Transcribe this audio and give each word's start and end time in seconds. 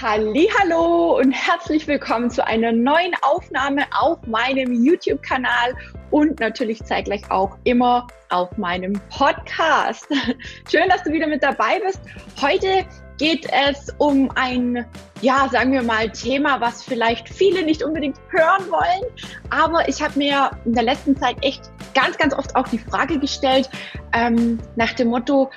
Hallo 0.00 1.18
und 1.18 1.32
herzlich 1.32 1.88
willkommen 1.88 2.30
zu 2.30 2.46
einer 2.46 2.70
neuen 2.70 3.14
Aufnahme 3.22 3.84
auf 3.90 4.24
meinem 4.28 4.84
YouTube-Kanal 4.84 5.74
und 6.12 6.38
natürlich 6.38 6.84
zeitgleich 6.84 7.28
auch 7.32 7.58
immer 7.64 8.06
auf 8.28 8.56
meinem 8.56 8.92
Podcast. 9.10 10.06
Schön, 10.70 10.88
dass 10.88 11.02
du 11.02 11.10
wieder 11.10 11.26
mit 11.26 11.42
dabei 11.42 11.80
bist. 11.84 12.00
Heute 12.40 12.86
geht 13.18 13.46
es 13.52 13.92
um 13.98 14.30
ein, 14.36 14.86
ja, 15.20 15.48
sagen 15.50 15.72
wir 15.72 15.82
mal, 15.82 16.10
Thema, 16.10 16.60
was 16.60 16.82
vielleicht 16.82 17.28
viele 17.28 17.64
nicht 17.64 17.82
unbedingt 17.82 18.16
hören 18.30 18.70
wollen. 18.70 19.12
Aber 19.50 19.88
ich 19.88 20.00
habe 20.00 20.18
mir 20.18 20.50
in 20.64 20.72
der 20.72 20.84
letzten 20.84 21.16
Zeit 21.16 21.36
echt 21.42 21.70
ganz, 21.94 22.16
ganz 22.16 22.32
oft 22.32 22.54
auch 22.56 22.68
die 22.68 22.78
Frage 22.78 23.18
gestellt, 23.18 23.68
ähm, 24.12 24.58
nach 24.76 24.92
dem 24.92 25.08
Motto, 25.08 25.50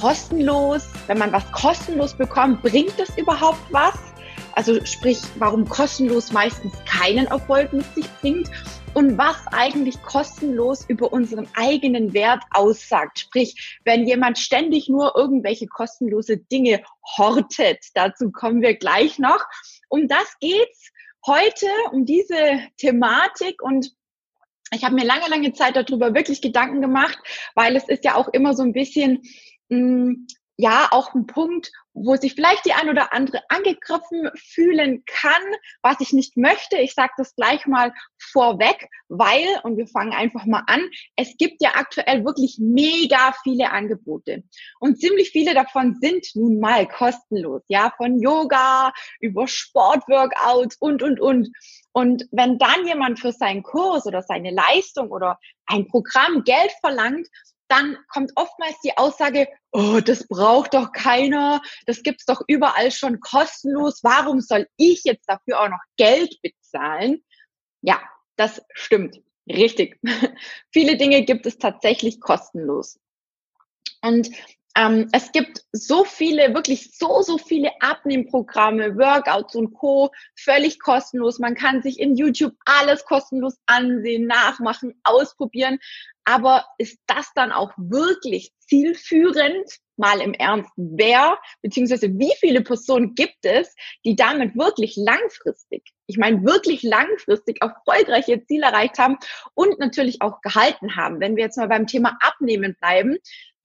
kostenlos, 0.00 0.88
wenn 1.06 1.18
man 1.18 1.32
was 1.32 1.50
kostenlos 1.52 2.14
bekommt, 2.14 2.62
bringt 2.62 2.98
es 2.98 3.16
überhaupt 3.18 3.60
was? 3.70 3.94
Also 4.54 4.84
sprich, 4.84 5.18
warum 5.38 5.68
kostenlos 5.68 6.32
meistens 6.32 6.72
keinen 6.84 7.26
Erfolg 7.26 7.72
mit 7.72 7.86
sich 7.94 8.06
bringt 8.20 8.50
und 8.94 9.18
was 9.18 9.46
eigentlich 9.48 10.00
kostenlos 10.02 10.84
über 10.88 11.12
unseren 11.12 11.48
eigenen 11.54 12.12
Wert 12.12 12.42
aussagt. 12.50 13.18
Sprich, 13.20 13.78
wenn 13.84 14.06
jemand 14.06 14.38
ständig 14.38 14.88
nur 14.88 15.16
irgendwelche 15.16 15.66
kostenlose 15.66 16.38
Dinge 16.38 16.82
hortet, 17.16 17.78
dazu 17.94 18.30
kommen 18.30 18.62
wir 18.62 18.74
gleich 18.74 19.18
noch. 19.18 19.44
Um 19.88 20.08
das 20.08 20.36
geht's 20.40 20.90
heute, 21.26 21.66
um 21.92 22.04
diese 22.04 22.60
Thematik 22.76 23.62
und 23.62 23.92
ich 24.70 24.84
habe 24.84 24.94
mir 24.94 25.04
lange, 25.04 25.28
lange 25.28 25.52
Zeit 25.52 25.76
darüber 25.76 26.14
wirklich 26.14 26.42
Gedanken 26.42 26.82
gemacht, 26.82 27.18
weil 27.54 27.74
es 27.74 27.88
ist 27.88 28.04
ja 28.04 28.16
auch 28.16 28.28
immer 28.28 28.54
so 28.54 28.62
ein 28.62 28.72
bisschen 28.72 29.22
mh, 29.68 29.78
mm, 29.78 30.26
ja 30.58 30.88
auch 30.90 31.14
ein 31.14 31.26
Punkt, 31.26 31.70
wo 31.94 32.16
sich 32.16 32.34
vielleicht 32.34 32.66
die 32.66 32.72
ein 32.72 32.88
oder 32.88 33.12
andere 33.12 33.42
angegriffen 33.48 34.28
fühlen 34.36 35.04
kann, 35.06 35.42
was 35.82 36.00
ich 36.00 36.12
nicht 36.12 36.36
möchte. 36.36 36.76
Ich 36.78 36.94
sage 36.94 37.12
das 37.16 37.34
gleich 37.36 37.66
mal 37.66 37.92
vorweg, 38.18 38.88
weil, 39.08 39.46
und 39.62 39.76
wir 39.76 39.86
fangen 39.86 40.12
einfach 40.12 40.44
mal 40.46 40.64
an, 40.66 40.80
es 41.16 41.36
gibt 41.38 41.62
ja 41.62 41.70
aktuell 41.74 42.24
wirklich 42.24 42.58
mega 42.60 43.32
viele 43.44 43.70
Angebote. 43.70 44.42
Und 44.80 45.00
ziemlich 45.00 45.30
viele 45.30 45.54
davon 45.54 45.96
sind 46.00 46.26
nun 46.34 46.58
mal 46.58 46.86
kostenlos, 46.88 47.62
ja, 47.68 47.92
von 47.96 48.20
Yoga 48.20 48.92
über 49.20 49.46
Sportworkouts 49.46 50.76
und, 50.80 51.02
und, 51.02 51.20
und. 51.20 51.50
Und 51.92 52.24
wenn 52.32 52.58
dann 52.58 52.86
jemand 52.86 53.20
für 53.20 53.32
seinen 53.32 53.62
Kurs 53.62 54.06
oder 54.06 54.22
seine 54.22 54.50
Leistung 54.50 55.10
oder 55.10 55.38
ein 55.66 55.86
Programm 55.86 56.42
Geld 56.44 56.72
verlangt, 56.80 57.28
dann 57.68 57.96
kommt 58.08 58.32
oftmals 58.34 58.80
die 58.82 58.96
Aussage, 58.96 59.48
oh, 59.72 60.00
das 60.04 60.26
braucht 60.26 60.74
doch 60.74 60.92
keiner, 60.92 61.60
das 61.86 62.02
gibt's 62.02 62.24
doch 62.24 62.42
überall 62.48 62.90
schon 62.90 63.20
kostenlos, 63.20 64.00
warum 64.02 64.40
soll 64.40 64.66
ich 64.76 65.02
jetzt 65.04 65.28
dafür 65.28 65.60
auch 65.60 65.68
noch 65.68 65.82
Geld 65.96 66.36
bezahlen? 66.42 67.22
Ja, 67.82 68.00
das 68.36 68.62
stimmt. 68.72 69.20
Richtig. 69.48 69.98
Viele 70.72 70.96
Dinge 70.96 71.24
gibt 71.24 71.46
es 71.46 71.58
tatsächlich 71.58 72.20
kostenlos. 72.20 72.98
Und 74.02 74.30
ähm, 74.78 75.08
es 75.10 75.32
gibt 75.32 75.64
so 75.72 76.04
viele, 76.04 76.54
wirklich 76.54 76.96
so, 76.96 77.22
so 77.22 77.36
viele 77.36 77.70
Abnehmprogramme, 77.80 78.96
Workouts 78.96 79.56
und 79.56 79.74
Co. 79.74 80.12
völlig 80.36 80.78
kostenlos. 80.78 81.40
Man 81.40 81.56
kann 81.56 81.82
sich 81.82 81.98
in 81.98 82.14
YouTube 82.14 82.54
alles 82.64 83.04
kostenlos 83.04 83.56
ansehen, 83.66 84.28
nachmachen, 84.28 84.94
ausprobieren. 85.02 85.80
Aber 86.24 86.64
ist 86.78 87.00
das 87.06 87.32
dann 87.34 87.50
auch 87.50 87.72
wirklich 87.76 88.52
zielführend? 88.60 89.68
Mal 90.00 90.20
im 90.20 90.32
Ernst, 90.32 90.70
wer 90.76 91.40
beziehungsweise 91.60 92.16
wie 92.16 92.32
viele 92.38 92.60
Personen 92.60 93.16
gibt 93.16 93.44
es, 93.44 93.74
die 94.04 94.14
damit 94.14 94.56
wirklich 94.56 94.94
langfristig, 94.94 95.82
ich 96.06 96.18
meine 96.18 96.44
wirklich 96.44 96.84
langfristig 96.84 97.60
erfolgreiche 97.60 98.44
Ziele 98.44 98.66
erreicht 98.66 98.96
haben 99.00 99.16
und 99.54 99.80
natürlich 99.80 100.22
auch 100.22 100.40
gehalten 100.40 100.94
haben. 100.94 101.18
Wenn 101.18 101.34
wir 101.34 101.42
jetzt 101.42 101.56
mal 101.56 101.66
beim 101.66 101.88
Thema 101.88 102.16
Abnehmen 102.20 102.76
bleiben, 102.78 103.18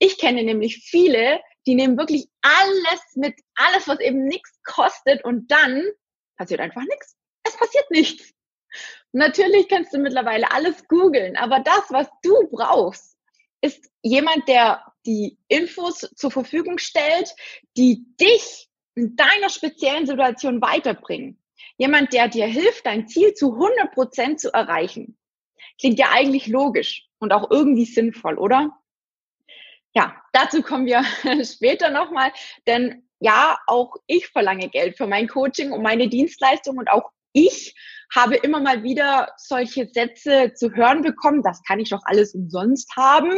ich 0.03 0.17
kenne 0.17 0.43
nämlich 0.43 0.83
viele, 0.83 1.39
die 1.65 1.75
nehmen 1.75 1.97
wirklich 1.97 2.27
alles 2.41 3.01
mit, 3.15 3.35
alles, 3.55 3.87
was 3.87 4.01
eben 4.01 4.25
nichts 4.25 4.51
kostet 4.63 5.23
und 5.23 5.49
dann 5.49 5.81
passiert 6.37 6.59
einfach 6.59 6.81
nichts. 6.81 7.15
Es 7.43 7.55
passiert 7.55 7.89
nichts. 7.89 8.33
Natürlich 9.13 9.69
kannst 9.69 9.93
du 9.93 9.99
mittlerweile 9.99 10.51
alles 10.51 10.87
googeln, 10.89 11.37
aber 11.37 11.61
das, 11.61 11.83
was 11.89 12.07
du 12.21 12.49
brauchst, 12.51 13.15
ist 13.61 13.89
jemand, 14.01 14.47
der 14.49 14.83
die 15.05 15.37
Infos 15.47 15.99
zur 16.15 16.31
Verfügung 16.31 16.79
stellt, 16.79 17.33
die 17.77 18.05
dich 18.19 18.67
in 18.95 19.15
deiner 19.15 19.49
speziellen 19.49 20.05
Situation 20.05 20.61
weiterbringen. 20.61 21.41
Jemand, 21.77 22.11
der 22.11 22.27
dir 22.27 22.45
hilft, 22.45 22.85
dein 22.85 23.07
Ziel 23.07 23.33
zu 23.35 23.53
100 23.53 23.93
Prozent 23.93 24.41
zu 24.41 24.53
erreichen. 24.53 25.17
Klingt 25.79 25.97
ja 25.97 26.07
eigentlich 26.11 26.47
logisch 26.47 27.07
und 27.19 27.31
auch 27.31 27.49
irgendwie 27.49 27.85
sinnvoll, 27.85 28.37
oder? 28.37 28.71
Ja, 29.95 30.15
dazu 30.31 30.61
kommen 30.61 30.85
wir 30.85 31.03
später 31.45 31.89
nochmal, 31.89 32.31
denn 32.67 33.07
ja, 33.19 33.57
auch 33.67 33.95
ich 34.07 34.27
verlange 34.27 34.69
Geld 34.69 34.97
für 34.97 35.07
mein 35.07 35.27
Coaching 35.27 35.71
und 35.71 35.81
meine 35.81 36.09
Dienstleistung 36.09 36.77
und 36.77 36.89
auch 36.89 37.11
ich 37.31 37.75
habe 38.13 38.35
immer 38.35 38.59
mal 38.59 38.83
wieder 38.83 39.33
solche 39.37 39.87
Sätze 39.87 40.53
zu 40.53 40.71
hören 40.73 41.01
bekommen, 41.01 41.41
das 41.41 41.63
kann 41.63 41.79
ich 41.79 41.89
doch 41.89 42.01
alles 42.05 42.35
umsonst 42.35 42.95
haben. 42.95 43.33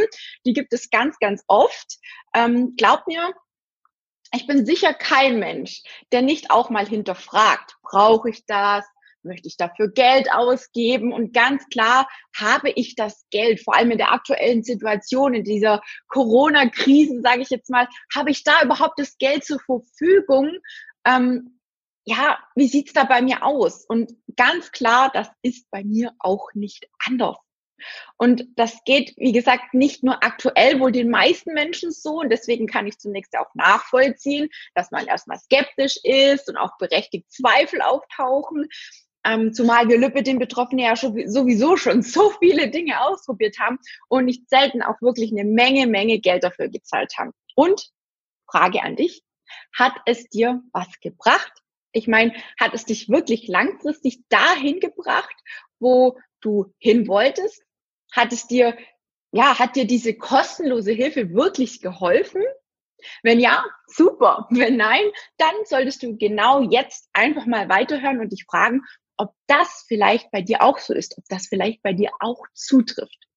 Die 0.45 0.53
gibt 0.53 0.73
es 0.73 0.89
ganz, 0.89 1.17
ganz 1.19 1.43
oft. 1.47 1.97
Ähm, 2.33 2.73
glaubt 2.77 3.07
mir, 3.07 3.33
ich 4.33 4.47
bin 4.47 4.65
sicher 4.65 4.93
kein 4.93 5.39
Mensch, 5.39 5.81
der 6.11 6.21
nicht 6.21 6.51
auch 6.51 6.69
mal 6.69 6.85
hinterfragt, 6.85 7.77
brauche 7.83 8.29
ich 8.29 8.45
das? 8.45 8.85
Möchte 9.25 9.47
ich 9.47 9.57
dafür 9.57 9.91
Geld 9.91 10.31
ausgeben? 10.31 11.11
Und 11.11 11.33
ganz 11.33 11.67
klar 11.69 12.07
habe 12.35 12.69
ich 12.69 12.95
das 12.95 13.25
Geld, 13.31 13.61
vor 13.61 13.75
allem 13.75 13.91
in 13.91 13.97
der 13.97 14.13
aktuellen 14.13 14.63
Situation, 14.63 15.33
in 15.33 15.43
dieser 15.43 15.81
Corona-Krise, 16.07 17.21
sage 17.21 17.41
ich 17.41 17.49
jetzt 17.49 17.69
mal, 17.69 17.87
habe 18.13 18.31
ich 18.31 18.43
da 18.43 18.61
überhaupt 18.63 18.99
das 18.99 19.17
Geld 19.17 19.43
zur 19.43 19.59
Verfügung? 19.59 20.51
Ähm, 21.05 21.59
ja, 22.05 22.37
wie 22.55 22.67
sieht's 22.67 22.93
da 22.93 23.03
bei 23.03 23.21
mir 23.21 23.43
aus? 23.43 23.85
Und 23.85 24.13
ganz 24.35 24.71
klar, 24.71 25.09
das 25.13 25.27
ist 25.41 25.69
bei 25.71 25.83
mir 25.83 26.13
auch 26.19 26.49
nicht 26.53 26.87
anders. 27.05 27.37
Und 28.17 28.45
das 28.55 28.83
geht, 28.85 29.13
wie 29.17 29.31
gesagt, 29.31 29.73
nicht 29.73 30.03
nur 30.03 30.23
aktuell 30.23 30.79
wohl 30.79 30.91
den 30.91 31.09
meisten 31.09 31.53
Menschen 31.53 31.91
so. 31.91 32.21
Und 32.21 32.29
deswegen 32.29 32.67
kann 32.67 32.87
ich 32.87 32.97
zunächst 32.97 33.35
auch 33.37 33.53
nachvollziehen, 33.53 34.49
dass 34.73 34.91
man 34.91 35.07
erstmal 35.07 35.39
skeptisch 35.39 35.97
ist 36.03 36.49
und 36.49 36.57
auch 36.57 36.77
berechtigt 36.77 37.31
Zweifel 37.31 37.81
auftauchen. 37.81 38.67
Ähm, 39.25 39.53
zumal 39.53 39.89
wir 39.89 39.97
Lüppe 39.97 40.23
den 40.23 40.39
Betroffenen 40.39 40.85
ja 40.85 40.95
schon, 40.95 41.27
sowieso 41.27 41.77
schon 41.77 42.03
so 42.03 42.29
viele 42.39 42.69
Dinge 42.69 43.01
ausprobiert 43.01 43.59
haben 43.59 43.79
und 44.07 44.25
nicht 44.25 44.47
selten 44.49 44.83
auch 44.83 45.01
wirklich 45.01 45.31
eine 45.31 45.43
Menge, 45.43 45.87
Menge 45.87 46.19
Geld 46.19 46.43
dafür 46.43 46.69
gezahlt 46.69 47.13
haben. 47.17 47.31
Und 47.55 47.89
Frage 48.49 48.83
an 48.83 48.95
dich, 48.95 49.23
hat 49.73 49.93
es 50.05 50.29
dir 50.29 50.61
was 50.71 50.87
gebracht? 51.01 51.51
Ich 51.91 52.07
meine, 52.07 52.33
hat 52.59 52.73
es 52.73 52.85
dich 52.85 53.09
wirklich 53.09 53.47
langfristig 53.47 54.27
dahin 54.29 54.79
gebracht, 54.79 55.35
wo 55.79 56.19
du 56.41 56.73
hin 56.77 57.07
wolltest? 57.07 57.63
Hat 58.11 58.31
es 58.31 58.47
dir, 58.47 58.77
ja, 59.31 59.57
hat 59.57 59.75
dir 59.75 59.87
diese 59.87 60.13
kostenlose 60.13 60.91
Hilfe 60.91 61.33
wirklich 61.33 61.81
geholfen? 61.81 62.43
Wenn 63.23 63.39
ja, 63.39 63.63
super. 63.87 64.47
Wenn 64.49 64.77
nein, 64.77 65.03
dann 65.37 65.53
solltest 65.65 66.03
du 66.03 66.17
genau 66.17 66.61
jetzt 66.61 67.09
einfach 67.13 67.45
mal 67.45 67.69
weiterhören 67.69 68.19
und 68.19 68.31
dich 68.31 68.45
fragen, 68.45 68.81
ob 69.17 69.33
das 69.47 69.85
vielleicht 69.87 70.31
bei 70.31 70.41
dir 70.41 70.61
auch 70.61 70.79
so 70.79 70.93
ist, 70.93 71.17
ob 71.17 71.25
das 71.29 71.47
vielleicht 71.47 71.81
bei 71.81 71.93
dir 71.93 72.11
auch 72.19 72.43
zutrifft. 72.53 73.27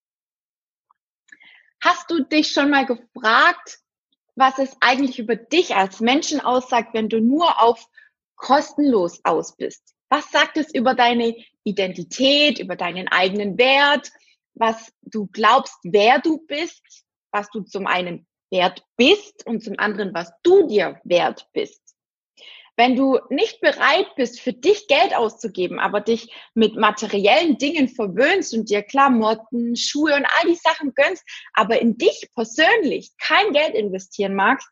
Hast 1.80 2.10
du 2.10 2.24
dich 2.24 2.48
schon 2.48 2.70
mal 2.70 2.86
gefragt, 2.86 3.78
was 4.34 4.58
es 4.58 4.76
eigentlich 4.80 5.18
über 5.18 5.36
dich 5.36 5.74
als 5.74 6.00
Menschen 6.00 6.40
aussagt, 6.40 6.94
wenn 6.94 7.08
du 7.08 7.20
nur 7.20 7.62
auf 7.62 7.86
kostenlos 8.36 9.20
aus 9.24 9.56
bist? 9.56 9.94
Was 10.08 10.30
sagt 10.30 10.56
es 10.56 10.72
über 10.74 10.94
deine 10.94 11.36
Identität, 11.64 12.58
über 12.58 12.76
deinen 12.76 13.08
eigenen 13.08 13.58
Wert, 13.58 14.10
was 14.54 14.92
du 15.02 15.26
glaubst, 15.26 15.76
wer 15.82 16.18
du 16.20 16.38
bist, 16.46 17.04
was 17.30 17.50
du 17.50 17.62
zum 17.62 17.86
einen 17.86 18.26
wert 18.50 18.82
bist 18.96 19.46
und 19.46 19.62
zum 19.62 19.78
anderen, 19.78 20.14
was 20.14 20.32
du 20.42 20.66
dir 20.66 21.00
wert 21.04 21.48
bist? 21.52 21.87
Wenn 22.78 22.94
du 22.94 23.18
nicht 23.28 23.60
bereit 23.60 24.06
bist, 24.14 24.38
für 24.38 24.52
dich 24.52 24.86
Geld 24.86 25.12
auszugeben, 25.12 25.80
aber 25.80 26.00
dich 26.00 26.32
mit 26.54 26.76
materiellen 26.76 27.58
Dingen 27.58 27.88
verwöhnst 27.88 28.54
und 28.54 28.70
dir 28.70 28.84
Klamotten, 28.84 29.74
Schuhe 29.74 30.14
und 30.14 30.24
all 30.24 30.48
die 30.48 30.54
Sachen 30.54 30.94
gönnst, 30.94 31.24
aber 31.54 31.80
in 31.80 31.98
dich 31.98 32.30
persönlich 32.36 33.10
kein 33.18 33.52
Geld 33.52 33.74
investieren 33.74 34.36
magst, 34.36 34.70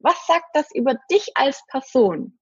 was 0.00 0.16
sagt 0.26 0.46
das 0.54 0.66
über 0.74 0.96
dich 1.08 1.30
als 1.36 1.64
Person? 1.68 2.40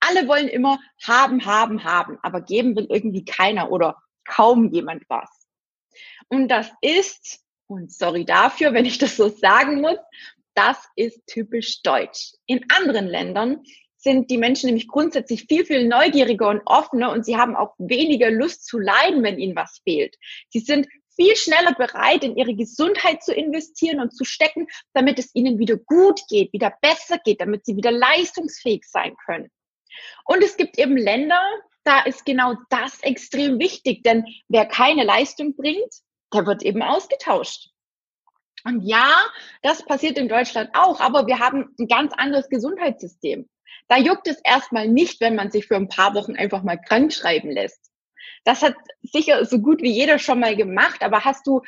Alle 0.00 0.26
wollen 0.26 0.48
immer 0.48 0.78
haben, 1.04 1.44
haben, 1.44 1.84
haben, 1.84 2.18
aber 2.22 2.40
geben 2.40 2.74
will 2.74 2.86
irgendwie 2.88 3.26
keiner 3.26 3.70
oder 3.70 4.02
kaum 4.24 4.72
jemand 4.72 5.04
was. 5.10 5.28
Und 6.28 6.48
das 6.48 6.70
ist, 6.80 7.40
und 7.66 7.92
sorry 7.92 8.24
dafür, 8.24 8.72
wenn 8.72 8.86
ich 8.86 8.96
das 8.96 9.18
so 9.18 9.28
sagen 9.28 9.82
muss, 9.82 9.98
das 10.54 10.88
ist 10.96 11.20
typisch 11.26 11.82
deutsch. 11.82 12.32
In 12.46 12.64
anderen 12.70 13.08
Ländern 13.08 13.62
sind 14.06 14.30
die 14.30 14.38
Menschen 14.38 14.66
nämlich 14.66 14.86
grundsätzlich 14.86 15.46
viel, 15.48 15.66
viel 15.66 15.88
neugieriger 15.88 16.48
und 16.48 16.62
offener 16.64 17.10
und 17.10 17.26
sie 17.26 17.36
haben 17.36 17.56
auch 17.56 17.74
weniger 17.78 18.30
Lust 18.30 18.64
zu 18.64 18.78
leiden, 18.78 19.24
wenn 19.24 19.36
ihnen 19.36 19.56
was 19.56 19.80
fehlt. 19.82 20.14
Sie 20.50 20.60
sind 20.60 20.86
viel 21.16 21.34
schneller 21.34 21.74
bereit, 21.74 22.22
in 22.22 22.36
ihre 22.36 22.54
Gesundheit 22.54 23.24
zu 23.24 23.34
investieren 23.34 24.00
und 24.00 24.16
zu 24.16 24.22
stecken, 24.24 24.68
damit 24.92 25.18
es 25.18 25.34
ihnen 25.34 25.58
wieder 25.58 25.76
gut 25.76 26.20
geht, 26.28 26.52
wieder 26.52 26.72
besser 26.80 27.18
geht, 27.18 27.40
damit 27.40 27.64
sie 27.64 27.74
wieder 27.74 27.90
leistungsfähig 27.90 28.84
sein 28.84 29.16
können. 29.26 29.50
Und 30.24 30.44
es 30.44 30.56
gibt 30.56 30.78
eben 30.78 30.96
Länder, 30.96 31.42
da 31.82 32.02
ist 32.02 32.24
genau 32.24 32.54
das 32.70 33.00
extrem 33.00 33.58
wichtig, 33.58 34.04
denn 34.04 34.24
wer 34.46 34.66
keine 34.66 35.02
Leistung 35.02 35.56
bringt, 35.56 35.92
der 36.32 36.46
wird 36.46 36.62
eben 36.62 36.82
ausgetauscht. 36.82 37.70
Und 38.62 38.82
ja, 38.82 39.12
das 39.62 39.84
passiert 39.84 40.16
in 40.16 40.28
Deutschland 40.28 40.70
auch, 40.74 41.00
aber 41.00 41.26
wir 41.26 41.40
haben 41.40 41.74
ein 41.80 41.88
ganz 41.88 42.12
anderes 42.12 42.48
Gesundheitssystem. 42.48 43.48
Da 43.88 43.98
juckt 43.98 44.26
es 44.28 44.40
erstmal 44.44 44.88
nicht, 44.88 45.20
wenn 45.20 45.36
man 45.36 45.50
sich 45.50 45.66
für 45.66 45.76
ein 45.76 45.88
paar 45.88 46.14
Wochen 46.14 46.36
einfach 46.36 46.62
mal 46.62 46.76
krank 46.76 47.12
schreiben 47.12 47.50
lässt. 47.50 47.90
Das 48.44 48.62
hat 48.62 48.74
sicher 49.02 49.44
so 49.44 49.60
gut 49.60 49.82
wie 49.82 49.92
jeder 49.92 50.18
schon 50.18 50.40
mal 50.40 50.56
gemacht, 50.56 51.02
aber 51.02 51.24
hast 51.24 51.46
du 51.46 51.62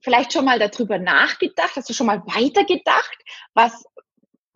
vielleicht 0.00 0.32
schon 0.32 0.44
mal 0.44 0.58
darüber 0.58 0.98
nachgedacht? 0.98 1.76
Hast 1.76 1.88
du 1.88 1.94
schon 1.94 2.06
mal 2.06 2.22
weitergedacht, 2.26 3.18
was 3.54 3.84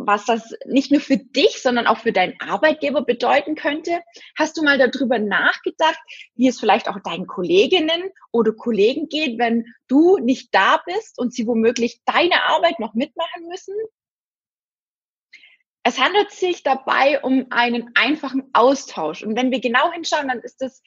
was 0.07 0.25
das 0.25 0.55
nicht 0.67 0.91
nur 0.91 1.01
für 1.01 1.17
dich, 1.17 1.63
sondern 1.63 1.87
auch 1.87 1.99
für 1.99 2.13
deinen 2.13 2.35
Arbeitgeber 2.41 3.03
bedeuten 3.03 3.55
könnte? 3.55 4.01
Hast 4.37 4.57
du 4.57 4.63
mal 4.63 4.79
darüber 4.79 5.19
nachgedacht, 5.19 5.99
wie 6.35 6.49
es 6.49 6.61
vielleicht 6.61 6.89
auch 6.89 6.99
deinen 7.05 7.27
Kolleginnen 7.27 8.11
oder 8.31 8.53
Kollegen 8.53 9.09
geht, 9.09 9.39
wenn 9.39 9.67
du 9.89 10.19
nicht 10.19 10.55
da 10.55 10.83
bist 10.87 11.19
und 11.19 11.33
sie 11.33 11.47
womöglich 11.47 12.01
deine 12.05 12.45
Arbeit 12.47 12.81
noch 12.81 12.95
mitmachen 12.95 13.47
müssen? 13.49 13.75
Es 15.85 16.01
handelt 16.01 16.31
sich 16.31 16.63
dabei 16.63 17.21
um 17.23 17.47
einen 17.51 17.91
einfachen 17.95 18.51
Austausch. 18.53 19.23
Und 19.23 19.37
wenn 19.37 19.51
wir 19.51 19.61
genau 19.61 19.91
hinschauen, 19.93 20.29
dann 20.29 20.41
ist 20.41 20.63
es 20.63 20.83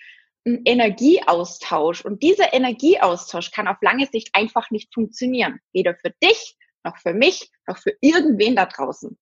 ein 0.46 0.62
Energieaustausch. 0.64 2.06
Und 2.06 2.24
dieser 2.24 2.54
Energieaustausch 2.54 3.52
kann 3.52 3.68
auf 3.68 3.78
lange 3.82 4.08
Sicht 4.08 4.30
einfach 4.34 4.72
nicht 4.72 4.94
funktionieren. 4.94 5.60
Weder 5.74 5.96
für 5.96 6.12
dich 6.24 6.56
noch 6.86 6.98
für 6.98 7.14
mich, 7.14 7.50
noch 7.68 7.78
für 7.78 7.94
irgendwen 8.00 8.56
da 8.56 8.66
draußen. 8.66 9.18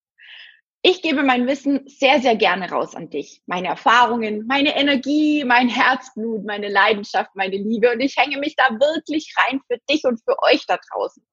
Ich 0.85 1.01
gebe 1.01 1.23
mein 1.23 1.47
Wissen 1.47 1.87
sehr, 1.87 2.19
sehr 2.19 2.35
gerne 2.35 2.69
raus 2.69 2.93
an 2.93 3.09
dich. 3.09 3.41
Meine 3.45 3.69
Erfahrungen, 3.69 4.45
meine 4.45 4.75
Energie, 4.75 5.45
mein 5.45 5.69
Herzblut, 5.69 6.45
meine 6.45 6.67
Leidenschaft, 6.67 7.31
meine 7.35 7.55
Liebe. 7.55 7.89
Und 7.91 8.01
ich 8.01 8.17
hänge 8.17 8.37
mich 8.37 8.57
da 8.57 8.69
wirklich 8.69 9.33
rein 9.37 9.61
für 9.65 9.77
dich 9.89 10.03
und 10.03 10.19
für 10.25 10.35
euch 10.43 10.65
da 10.67 10.77
draußen. 10.91 11.25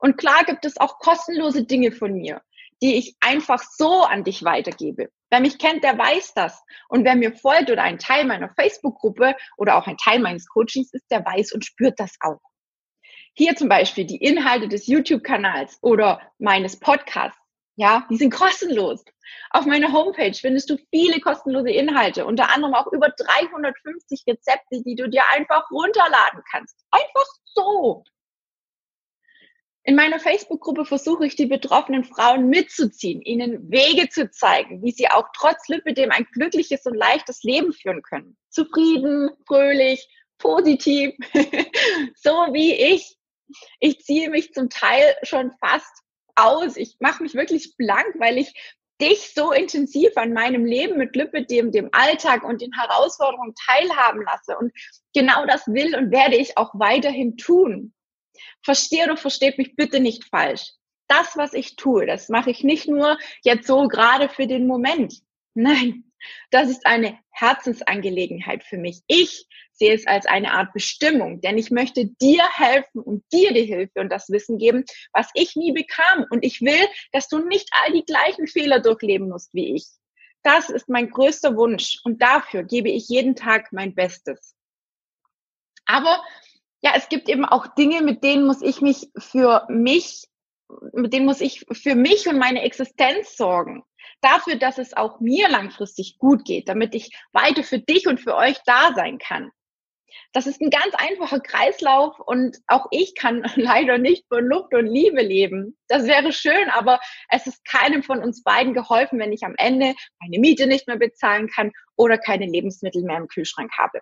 Und 0.00 0.18
klar 0.18 0.44
gibt 0.44 0.66
es 0.66 0.76
auch 0.78 0.98
kostenlose 0.98 1.64
Dinge 1.64 1.92
von 1.92 2.12
mir, 2.12 2.42
die 2.82 2.96
ich 2.96 3.16
einfach 3.20 3.62
so 3.62 4.02
an 4.02 4.24
dich 4.24 4.44
weitergebe. 4.44 5.08
Wer 5.30 5.40
mich 5.40 5.58
kennt, 5.58 5.84
der 5.84 5.96
weiß 5.96 6.34
das. 6.34 6.62
Und 6.88 7.04
wer 7.04 7.14
mir 7.14 7.32
folgt 7.32 7.70
oder 7.70 7.82
ein 7.82 7.98
Teil 7.98 8.24
meiner 8.24 8.50
Facebook-Gruppe 8.50 9.36
oder 9.56 9.76
auch 9.76 9.86
ein 9.86 9.96
Teil 9.96 10.18
meines 10.18 10.46
Coachings 10.48 10.92
ist, 10.92 11.10
der 11.10 11.24
weiß 11.24 11.52
und 11.52 11.64
spürt 11.64 11.98
das 12.00 12.16
auch. 12.20 12.40
Hier 13.34 13.56
zum 13.56 13.68
Beispiel 13.68 14.04
die 14.04 14.16
Inhalte 14.16 14.68
des 14.68 14.88
YouTube-Kanals 14.88 15.78
oder 15.80 16.20
meines 16.38 16.78
Podcasts. 16.78 17.38
Ja, 17.76 18.06
die 18.10 18.18
sind 18.18 18.34
kostenlos. 18.34 19.02
Auf 19.50 19.64
meiner 19.64 19.92
Homepage 19.92 20.34
findest 20.34 20.68
du 20.68 20.76
viele 20.90 21.20
kostenlose 21.20 21.70
Inhalte, 21.70 22.26
unter 22.26 22.54
anderem 22.54 22.74
auch 22.74 22.92
über 22.92 23.08
350 23.08 24.24
Rezepte, 24.26 24.82
die 24.84 24.94
du 24.94 25.08
dir 25.08 25.22
einfach 25.32 25.70
runterladen 25.70 26.42
kannst. 26.50 26.76
Einfach 26.90 27.24
so. 27.44 28.04
In 29.84 29.96
meiner 29.96 30.20
Facebook-Gruppe 30.20 30.84
versuche 30.84 31.26
ich, 31.26 31.34
die 31.34 31.46
betroffenen 31.46 32.04
Frauen 32.04 32.48
mitzuziehen, 32.48 33.20
ihnen 33.22 33.70
Wege 33.70 34.08
zu 34.08 34.30
zeigen, 34.30 34.82
wie 34.82 34.92
sie 34.92 35.08
auch 35.08 35.28
trotz 35.36 35.68
Lipidem 35.68 36.12
ein 36.12 36.26
glückliches 36.32 36.86
und 36.86 36.94
leichtes 36.94 37.42
Leben 37.42 37.72
führen 37.72 38.02
können. 38.02 38.36
Zufrieden, 38.48 39.30
fröhlich, 39.46 40.08
positiv, 40.38 41.14
so 42.14 42.30
wie 42.52 42.74
ich 42.74 43.16
ich 43.80 44.00
ziehe 44.00 44.30
mich 44.30 44.52
zum 44.52 44.68
Teil 44.70 45.14
schon 45.22 45.52
fast 45.60 46.02
aus. 46.34 46.76
Ich 46.76 46.96
mache 47.00 47.22
mich 47.22 47.34
wirklich 47.34 47.76
blank, 47.76 48.14
weil 48.18 48.38
ich 48.38 48.52
dich 49.00 49.32
so 49.34 49.52
intensiv 49.52 50.16
an 50.16 50.32
meinem 50.32 50.64
Leben 50.64 50.96
mit 50.96 51.16
Lipidem, 51.16 51.72
dem 51.72 51.88
Alltag 51.92 52.44
und 52.44 52.60
den 52.60 52.72
Herausforderungen 52.72 53.54
teilhaben 53.66 54.22
lasse. 54.22 54.56
Und 54.56 54.72
genau 55.14 55.44
das 55.46 55.66
will 55.66 55.96
und 55.96 56.10
werde 56.12 56.36
ich 56.36 56.56
auch 56.56 56.70
weiterhin 56.74 57.36
tun. 57.36 57.92
Verstehe 58.62 59.04
oder 59.04 59.16
versteht 59.16 59.58
mich 59.58 59.76
bitte 59.76 60.00
nicht 60.00 60.24
falsch. 60.24 60.72
Das, 61.08 61.36
was 61.36 61.52
ich 61.52 61.76
tue, 61.76 62.06
das 62.06 62.28
mache 62.28 62.50
ich 62.50 62.64
nicht 62.64 62.88
nur 62.88 63.18
jetzt 63.42 63.66
so 63.66 63.86
gerade 63.88 64.28
für 64.28 64.46
den 64.46 64.66
Moment. 64.66 65.14
Nein, 65.54 66.04
das 66.50 66.70
ist 66.70 66.86
eine 66.86 67.18
Herzensangelegenheit 67.30 68.64
für 68.64 68.78
mich. 68.78 69.02
Ich 69.06 69.46
sehe 69.72 69.94
es 69.94 70.06
als 70.06 70.26
eine 70.26 70.52
Art 70.52 70.72
Bestimmung, 70.72 71.40
denn 71.40 71.58
ich 71.58 71.70
möchte 71.70 72.06
dir 72.06 72.44
helfen 72.54 73.00
und 73.00 73.24
dir 73.32 73.52
die 73.52 73.64
Hilfe 73.64 74.00
und 74.00 74.10
das 74.10 74.30
Wissen 74.30 74.58
geben, 74.58 74.84
was 75.12 75.28
ich 75.34 75.56
nie 75.56 75.72
bekam. 75.72 76.26
Und 76.30 76.44
ich 76.44 76.60
will, 76.60 76.86
dass 77.12 77.28
du 77.28 77.38
nicht 77.38 77.68
all 77.72 77.92
die 77.92 78.04
gleichen 78.04 78.46
Fehler 78.46 78.80
durchleben 78.80 79.28
musst 79.28 79.52
wie 79.54 79.74
ich. 79.74 79.86
Das 80.42 80.70
ist 80.70 80.88
mein 80.88 81.10
größter 81.10 81.56
Wunsch 81.56 82.00
und 82.04 82.20
dafür 82.20 82.64
gebe 82.64 82.90
ich 82.90 83.08
jeden 83.08 83.36
Tag 83.36 83.72
mein 83.72 83.94
Bestes. 83.94 84.56
Aber 85.86 86.22
ja, 86.82 86.92
es 86.96 87.08
gibt 87.08 87.28
eben 87.28 87.44
auch 87.44 87.66
Dinge, 87.68 88.02
mit 88.02 88.22
denen 88.24 88.46
muss 88.46 88.62
ich 88.62 88.80
mich 88.80 89.08
für 89.16 89.66
mich, 89.68 90.26
mit 90.92 91.12
denen 91.12 91.26
muss 91.26 91.40
ich 91.40 91.64
für 91.72 91.94
mich 91.94 92.28
und 92.28 92.38
meine 92.38 92.62
Existenz 92.62 93.36
sorgen 93.36 93.84
dafür, 94.22 94.56
dass 94.56 94.78
es 94.78 94.96
auch 94.96 95.20
mir 95.20 95.48
langfristig 95.48 96.18
gut 96.18 96.44
geht, 96.44 96.68
damit 96.68 96.94
ich 96.94 97.14
weiter 97.32 97.62
für 97.62 97.78
dich 97.78 98.06
und 98.06 98.20
für 98.20 98.36
euch 98.36 98.58
da 98.64 98.94
sein 98.94 99.18
kann. 99.18 99.50
Das 100.32 100.46
ist 100.46 100.60
ein 100.60 100.70
ganz 100.70 100.94
einfacher 100.94 101.40
Kreislauf 101.40 102.18
und 102.20 102.58
auch 102.66 102.86
ich 102.90 103.14
kann 103.14 103.44
leider 103.56 103.98
nicht 103.98 104.26
von 104.28 104.44
Luft 104.44 104.74
und 104.74 104.86
Liebe 104.86 105.22
leben. 105.22 105.76
Das 105.88 106.06
wäre 106.06 106.32
schön, 106.32 106.68
aber 106.70 107.00
es 107.28 107.46
ist 107.46 107.64
keinem 107.64 108.02
von 108.02 108.22
uns 108.22 108.42
beiden 108.42 108.74
geholfen, 108.74 109.18
wenn 109.18 109.32
ich 109.32 109.42
am 109.44 109.54
Ende 109.56 109.94
meine 110.20 110.38
Miete 110.38 110.66
nicht 110.66 110.86
mehr 110.86 110.98
bezahlen 110.98 111.48
kann 111.48 111.72
oder 111.96 112.18
keine 112.18 112.46
Lebensmittel 112.46 113.02
mehr 113.02 113.18
im 113.18 113.28
Kühlschrank 113.28 113.72
habe. 113.78 114.00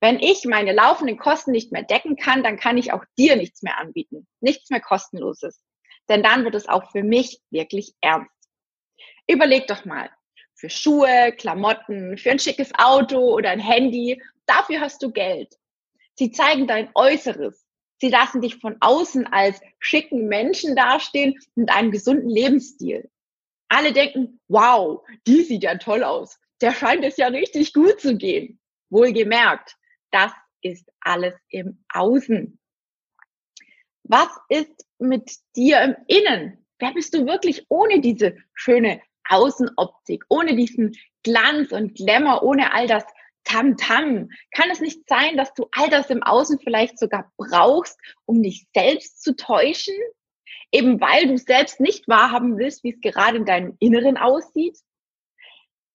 Wenn 0.00 0.18
ich 0.18 0.44
meine 0.44 0.72
laufenden 0.72 1.18
Kosten 1.18 1.52
nicht 1.52 1.72
mehr 1.72 1.82
decken 1.82 2.16
kann, 2.16 2.42
dann 2.42 2.58
kann 2.58 2.78
ich 2.78 2.92
auch 2.92 3.04
dir 3.18 3.36
nichts 3.36 3.62
mehr 3.62 3.78
anbieten. 3.78 4.26
Nichts 4.40 4.70
mehr 4.70 4.80
kostenloses. 4.80 5.62
Denn 6.08 6.22
dann 6.22 6.44
wird 6.44 6.54
es 6.54 6.68
auch 6.68 6.90
für 6.92 7.02
mich 7.02 7.40
wirklich 7.50 7.94
ernst. 8.00 8.30
Überleg 9.26 9.66
doch 9.66 9.84
mal. 9.84 10.10
Für 10.54 10.70
Schuhe, 10.70 11.32
Klamotten, 11.36 12.16
für 12.16 12.30
ein 12.30 12.38
schickes 12.38 12.72
Auto 12.78 13.18
oder 13.18 13.50
ein 13.50 13.60
Handy, 13.60 14.22
dafür 14.46 14.80
hast 14.80 15.02
du 15.02 15.10
Geld. 15.10 15.54
Sie 16.14 16.30
zeigen 16.30 16.66
dein 16.66 16.90
Äußeres. 16.94 17.66
Sie 17.98 18.08
lassen 18.08 18.40
dich 18.40 18.56
von 18.56 18.76
außen 18.80 19.26
als 19.26 19.60
schicken 19.78 20.28
Menschen 20.28 20.76
dastehen 20.76 21.38
mit 21.54 21.70
einem 21.70 21.90
gesunden 21.90 22.28
Lebensstil. 22.28 23.10
Alle 23.68 23.92
denken, 23.92 24.40
wow, 24.48 25.02
die 25.26 25.42
sieht 25.42 25.64
ja 25.64 25.76
toll 25.76 26.04
aus. 26.04 26.38
Der 26.60 26.72
scheint 26.72 27.04
es 27.04 27.16
ja 27.16 27.28
richtig 27.28 27.72
gut 27.72 28.00
zu 28.00 28.16
gehen. 28.16 28.60
Wohlgemerkt, 28.90 29.76
das 30.10 30.32
ist 30.62 30.90
alles 31.00 31.34
im 31.48 31.84
Außen. 31.92 32.58
Was 34.04 34.28
ist 34.48 34.86
mit 34.98 35.30
dir 35.56 35.82
im 35.82 35.96
Innen? 36.06 36.64
Wer 36.78 36.92
bist 36.92 37.14
du 37.14 37.26
wirklich 37.26 37.66
ohne 37.68 38.00
diese 38.00 38.36
schöne 38.54 39.00
Außenoptik, 39.28 40.24
ohne 40.28 40.54
diesen 40.54 40.96
Glanz 41.22 41.72
und 41.72 41.94
Glamour, 41.96 42.42
ohne 42.42 42.72
all 42.72 42.86
das 42.86 43.04
Tamtam. 43.44 43.76
-Tam. 43.76 44.28
Kann 44.54 44.70
es 44.70 44.80
nicht 44.80 45.08
sein, 45.08 45.36
dass 45.36 45.54
du 45.54 45.68
all 45.72 45.88
das 45.88 46.10
im 46.10 46.22
Außen 46.22 46.58
vielleicht 46.58 46.98
sogar 46.98 47.32
brauchst, 47.36 47.98
um 48.24 48.42
dich 48.42 48.66
selbst 48.74 49.22
zu 49.22 49.36
täuschen? 49.36 49.94
Eben 50.72 51.00
weil 51.00 51.28
du 51.28 51.38
selbst 51.38 51.80
nicht 51.80 52.08
wahrhaben 52.08 52.58
willst, 52.58 52.82
wie 52.82 52.92
es 52.92 53.00
gerade 53.00 53.38
in 53.38 53.44
deinem 53.44 53.76
Inneren 53.78 54.16
aussieht? 54.16 54.78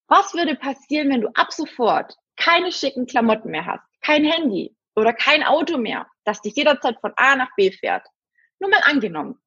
Was 0.07 0.33
würde 0.33 0.55
passieren, 0.55 1.09
wenn 1.09 1.21
du 1.21 1.29
ab 1.33 1.51
sofort 1.51 2.15
keine 2.37 2.71
schicken 2.71 3.05
Klamotten 3.05 3.51
mehr 3.51 3.65
hast, 3.65 3.85
kein 4.01 4.23
Handy 4.23 4.75
oder 4.95 5.13
kein 5.13 5.43
Auto 5.43 5.77
mehr, 5.77 6.07
das 6.23 6.41
dich 6.41 6.55
jederzeit 6.55 6.99
von 6.99 7.13
A 7.15 7.35
nach 7.35 7.49
B 7.55 7.71
fährt? 7.71 8.05
Nur 8.59 8.69
mal 8.69 8.81
angenommen. 8.83 9.39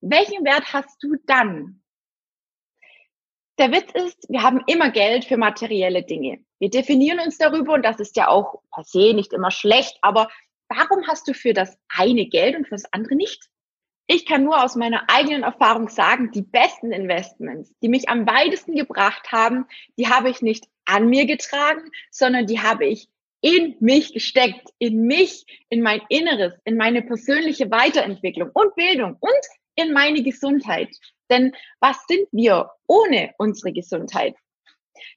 Welchen 0.00 0.44
Wert 0.44 0.72
hast 0.72 1.02
du 1.02 1.16
dann? 1.26 1.82
Der 3.58 3.72
Witz 3.72 3.90
ist, 3.92 4.26
wir 4.28 4.42
haben 4.42 4.62
immer 4.66 4.90
Geld 4.90 5.24
für 5.24 5.36
materielle 5.36 6.04
Dinge. 6.04 6.44
Wir 6.60 6.70
definieren 6.70 7.18
uns 7.18 7.38
darüber 7.38 7.74
und 7.74 7.84
das 7.84 7.98
ist 7.98 8.16
ja 8.16 8.28
auch 8.28 8.62
per 8.72 8.84
se 8.84 9.14
nicht 9.14 9.32
immer 9.32 9.50
schlecht, 9.50 9.98
aber 10.00 10.28
warum 10.68 11.06
hast 11.08 11.26
du 11.26 11.34
für 11.34 11.52
das 11.52 11.76
eine 11.88 12.26
Geld 12.26 12.56
und 12.56 12.66
für 12.66 12.74
das 12.74 12.92
andere 12.92 13.16
nicht? 13.16 13.48
Ich 14.06 14.26
kann 14.26 14.44
nur 14.44 14.62
aus 14.62 14.74
meiner 14.74 15.04
eigenen 15.10 15.42
Erfahrung 15.42 15.88
sagen, 15.88 16.30
die 16.30 16.42
besten 16.42 16.92
Investments, 16.92 17.74
die 17.82 17.88
mich 17.88 18.08
am 18.08 18.26
weitesten 18.26 18.74
gebracht 18.74 19.32
haben, 19.32 19.66
die 19.98 20.08
habe 20.08 20.30
ich 20.30 20.40
nicht 20.40 20.66
an 20.86 21.08
mir 21.08 21.26
getragen, 21.26 21.90
sondern 22.10 22.46
die 22.46 22.60
habe 22.60 22.86
ich 22.86 23.08
in 23.40 23.76
mich 23.80 24.12
gesteckt, 24.12 24.68
in 24.78 25.02
mich, 25.02 25.44
in 25.68 25.82
mein 25.82 26.00
Inneres, 26.08 26.54
in 26.64 26.76
meine 26.76 27.02
persönliche 27.02 27.70
Weiterentwicklung 27.70 28.50
und 28.52 28.74
Bildung 28.74 29.16
und 29.20 29.46
in 29.76 29.92
meine 29.92 30.22
Gesundheit. 30.22 30.88
Denn 31.30 31.54
was 31.80 31.98
sind 32.08 32.26
wir 32.32 32.70
ohne 32.86 33.32
unsere 33.38 33.72
Gesundheit? 33.72 34.34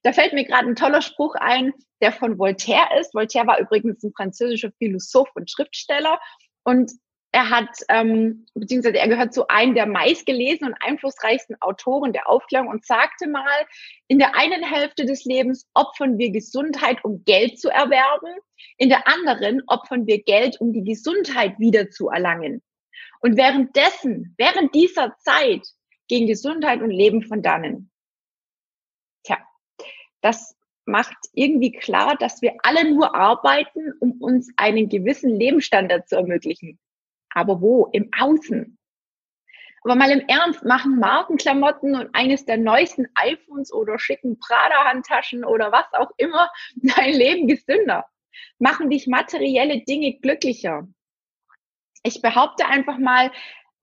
Da 0.03 0.13
fällt 0.13 0.33
mir 0.33 0.45
gerade 0.45 0.67
ein 0.67 0.75
toller 0.75 1.01
Spruch 1.01 1.35
ein, 1.35 1.73
der 2.01 2.11
von 2.11 2.37
Voltaire 2.37 2.99
ist. 2.99 3.13
Voltaire 3.13 3.47
war 3.47 3.59
übrigens 3.59 4.03
ein 4.03 4.13
französischer 4.15 4.71
Philosoph 4.77 5.29
und 5.35 5.49
Schriftsteller 5.49 6.19
und 6.63 6.91
er 7.33 7.49
hat, 7.49 7.69
ähm, 7.87 8.45
beziehungsweise 8.53 8.97
er 8.97 9.07
gehört 9.07 9.33
zu 9.33 9.47
einem 9.47 9.73
der 9.73 9.85
meistgelesenen 9.85 10.73
und 10.73 10.81
einflussreichsten 10.81 11.55
Autoren 11.61 12.11
der 12.11 12.27
Aufklärung 12.27 12.67
und 12.67 12.85
sagte 12.85 13.29
mal, 13.29 13.65
in 14.07 14.19
der 14.19 14.35
einen 14.35 14.63
Hälfte 14.63 15.05
des 15.05 15.23
Lebens 15.23 15.65
opfern 15.73 16.17
wir 16.17 16.31
Gesundheit, 16.31 17.03
um 17.05 17.23
Geld 17.23 17.59
zu 17.59 17.69
erwerben, 17.69 18.35
in 18.77 18.89
der 18.89 19.07
anderen 19.07 19.63
opfern 19.67 20.07
wir 20.07 20.21
Geld, 20.23 20.59
um 20.59 20.73
die 20.73 20.83
Gesundheit 20.83 21.57
wieder 21.57 21.89
zu 21.89 22.09
erlangen. 22.09 22.61
Und 23.21 23.37
währenddessen, 23.37 24.35
während 24.37 24.75
dieser 24.75 25.15
Zeit, 25.19 25.65
gehen 26.09 26.27
Gesundheit 26.27 26.81
und 26.81 26.89
Leben 26.89 27.21
von 27.23 27.41
dannen. 27.41 27.91
Tja, 29.23 29.37
das 30.19 30.57
macht 30.83 31.15
irgendwie 31.33 31.71
klar, 31.71 32.17
dass 32.17 32.41
wir 32.41 32.55
alle 32.63 32.91
nur 32.91 33.15
arbeiten, 33.15 33.93
um 34.01 34.19
uns 34.19 34.51
einen 34.57 34.89
gewissen 34.89 35.29
Lebensstandard 35.29 36.09
zu 36.09 36.17
ermöglichen. 36.17 36.77
Aber 37.33 37.61
wo? 37.61 37.87
Im 37.91 38.09
Außen. 38.17 38.77
Aber 39.83 39.95
mal 39.95 40.11
im 40.11 40.27
Ernst, 40.27 40.63
machen 40.63 40.99
Markenklamotten 40.99 41.95
und 41.95 42.13
eines 42.13 42.45
der 42.45 42.57
neuesten 42.57 43.07
iPhones 43.15 43.73
oder 43.73 43.97
schicken 43.97 44.37
Prada-Handtaschen 44.37 45.43
oder 45.43 45.71
was 45.71 45.91
auch 45.93 46.11
immer 46.17 46.49
dein 46.75 47.13
Leben 47.13 47.47
gesünder? 47.47 48.05
Machen 48.59 48.89
dich 48.89 49.07
materielle 49.07 49.81
Dinge 49.81 50.19
glücklicher? 50.19 50.87
Ich 52.03 52.21
behaupte 52.21 52.67
einfach 52.67 52.97
mal, 52.97 53.31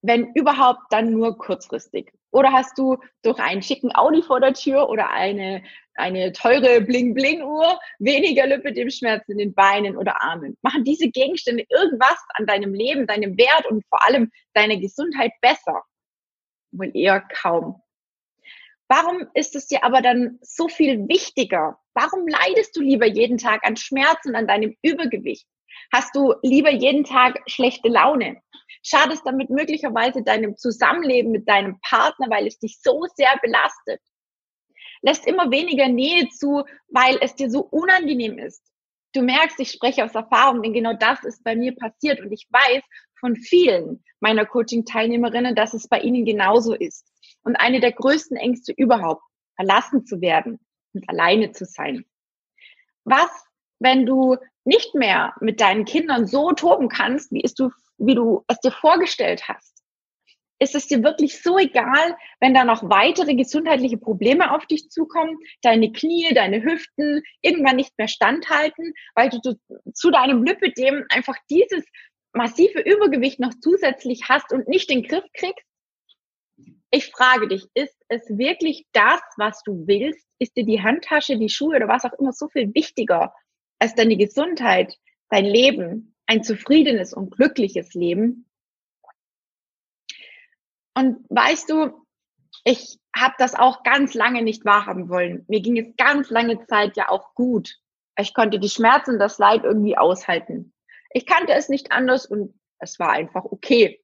wenn 0.02 0.32
überhaupt, 0.34 0.82
dann 0.90 1.10
nur 1.10 1.36
kurzfristig. 1.36 2.12
Oder 2.30 2.52
hast 2.52 2.76
du 2.76 2.98
durch 3.22 3.38
einen 3.38 3.62
schicken 3.62 3.94
Audi 3.94 4.22
vor 4.22 4.40
der 4.40 4.52
Tür 4.52 4.88
oder 4.88 5.10
eine, 5.10 5.62
eine 5.94 6.32
teure 6.32 6.80
Bling-Bling-Uhr 6.82 7.78
weniger 7.98 8.46
Lipidem-Schmerzen 8.46 9.32
in 9.32 9.38
den 9.38 9.54
Beinen 9.54 9.96
oder 9.96 10.20
Armen? 10.22 10.56
Machen 10.62 10.84
diese 10.84 11.08
Gegenstände 11.08 11.64
irgendwas 11.70 12.18
an 12.34 12.46
deinem 12.46 12.74
Leben, 12.74 13.06
deinem 13.06 13.36
Wert 13.38 13.66
und 13.70 13.84
vor 13.88 14.06
allem 14.06 14.30
deiner 14.54 14.76
Gesundheit 14.76 15.32
besser? 15.40 15.82
Wohl 16.70 16.90
eher 16.94 17.20
kaum. 17.20 17.82
Warum 18.88 19.28
ist 19.34 19.54
es 19.54 19.66
dir 19.66 19.84
aber 19.84 20.00
dann 20.00 20.38
so 20.40 20.68
viel 20.68 21.08
wichtiger? 21.08 21.78
Warum 21.94 22.26
leidest 22.26 22.76
du 22.76 22.80
lieber 22.80 23.06
jeden 23.06 23.36
Tag 23.36 23.66
an 23.66 23.76
Schmerzen, 23.76 24.34
an 24.34 24.46
deinem 24.46 24.76
Übergewicht? 24.82 25.46
Hast 25.92 26.14
du 26.14 26.34
lieber 26.42 26.70
jeden 26.70 27.04
Tag 27.04 27.40
schlechte 27.46 27.88
Laune? 27.88 28.40
Schadest 28.82 29.22
damit 29.24 29.50
möglicherweise 29.50 30.22
deinem 30.22 30.56
Zusammenleben 30.56 31.32
mit 31.32 31.48
deinem 31.48 31.80
Partner, 31.80 32.28
weil 32.30 32.46
es 32.46 32.58
dich 32.58 32.78
so 32.82 33.04
sehr 33.16 33.38
belastet? 33.42 34.00
Lässt 35.02 35.26
immer 35.26 35.50
weniger 35.50 35.88
Nähe 35.88 36.28
zu, 36.28 36.64
weil 36.88 37.18
es 37.20 37.34
dir 37.34 37.50
so 37.50 37.60
unangenehm 37.60 38.38
ist. 38.38 38.62
Du 39.14 39.22
merkst, 39.22 39.58
ich 39.60 39.70
spreche 39.70 40.04
aus 40.04 40.14
Erfahrung, 40.14 40.62
denn 40.62 40.72
genau 40.72 40.92
das 40.92 41.24
ist 41.24 41.42
bei 41.42 41.56
mir 41.56 41.74
passiert 41.74 42.20
und 42.20 42.30
ich 42.32 42.46
weiß 42.50 42.82
von 43.20 43.36
vielen 43.36 44.04
meiner 44.20 44.44
Coaching-Teilnehmerinnen, 44.46 45.54
dass 45.54 45.74
es 45.74 45.88
bei 45.88 46.00
ihnen 46.00 46.24
genauso 46.24 46.74
ist. 46.74 47.06
Und 47.42 47.56
eine 47.56 47.80
der 47.80 47.92
größten 47.92 48.36
Ängste 48.36 48.72
überhaupt, 48.76 49.22
verlassen 49.56 50.04
zu 50.04 50.20
werden 50.20 50.60
und 50.92 51.08
alleine 51.08 51.52
zu 51.52 51.64
sein. 51.64 52.04
Was, 53.04 53.30
wenn 53.78 54.04
du 54.04 54.36
nicht 54.68 54.94
mehr 54.94 55.34
mit 55.40 55.60
deinen 55.60 55.86
Kindern 55.86 56.26
so 56.26 56.52
toben 56.52 56.88
kannst, 56.88 57.32
wie 57.32 57.42
du, 57.56 57.70
wie 57.96 58.14
du 58.14 58.44
es 58.48 58.60
dir 58.60 58.70
vorgestellt 58.70 59.48
hast? 59.48 59.82
Ist 60.60 60.74
es 60.74 60.88
dir 60.88 61.02
wirklich 61.02 61.40
so 61.40 61.56
egal, 61.56 62.16
wenn 62.40 62.52
da 62.52 62.64
noch 62.64 62.82
weitere 62.90 63.34
gesundheitliche 63.34 63.96
Probleme 63.96 64.52
auf 64.52 64.66
dich 64.66 64.90
zukommen, 64.90 65.38
deine 65.62 65.92
Knie, 65.92 66.34
deine 66.34 66.62
Hüften 66.62 67.22
irgendwann 67.42 67.76
nicht 67.76 67.96
mehr 67.96 68.08
standhalten, 68.08 68.92
weil 69.14 69.30
du 69.30 69.40
zu, 69.94 70.10
deinem 70.10 70.42
Lipidem 70.44 71.04
einfach 71.10 71.36
dieses 71.48 71.84
massive 72.32 72.80
Übergewicht 72.80 73.40
noch 73.40 73.54
zusätzlich 73.60 74.28
hast 74.28 74.52
und 74.52 74.68
nicht 74.68 74.90
den 74.90 75.04
Griff 75.04 75.24
kriegst? 75.32 75.64
Ich 76.90 77.10
frage 77.10 77.48
dich, 77.48 77.66
ist 77.74 77.96
es 78.08 78.22
wirklich 78.28 78.86
das, 78.92 79.20
was 79.36 79.62
du 79.62 79.86
willst? 79.86 80.26
Ist 80.38 80.56
dir 80.56 80.64
die 80.64 80.82
Handtasche, 80.82 81.38
die 81.38 81.48
Schuhe 81.48 81.76
oder 81.76 81.88
was 81.88 82.04
auch 82.04 82.18
immer 82.18 82.32
so 82.32 82.48
viel 82.48 82.74
wichtiger 82.74 83.32
als 83.78 83.94
deine 83.94 84.16
Gesundheit, 84.16 84.98
dein 85.30 85.44
Leben, 85.44 86.14
ein 86.26 86.42
zufriedenes 86.42 87.14
und 87.14 87.30
glückliches 87.30 87.94
Leben. 87.94 88.48
Und 90.94 91.24
weißt 91.28 91.70
du, 91.70 92.06
ich 92.64 92.98
habe 93.16 93.34
das 93.38 93.54
auch 93.54 93.82
ganz 93.82 94.14
lange 94.14 94.42
nicht 94.42 94.64
wahrhaben 94.64 95.08
wollen. 95.08 95.44
Mir 95.48 95.60
ging 95.60 95.78
es 95.78 95.96
ganz 95.96 96.30
lange 96.30 96.64
Zeit 96.66 96.96
ja 96.96 97.08
auch 97.08 97.34
gut. 97.34 97.76
Ich 98.18 98.34
konnte 98.34 98.58
die 98.58 98.68
Schmerzen 98.68 99.18
das 99.18 99.38
Leid 99.38 99.64
irgendwie 99.64 99.96
aushalten. 99.96 100.74
Ich 101.10 101.24
kannte 101.24 101.52
es 101.52 101.68
nicht 101.68 101.92
anders 101.92 102.26
und 102.26 102.54
es 102.78 102.98
war 102.98 103.10
einfach 103.10 103.44
okay. 103.44 104.02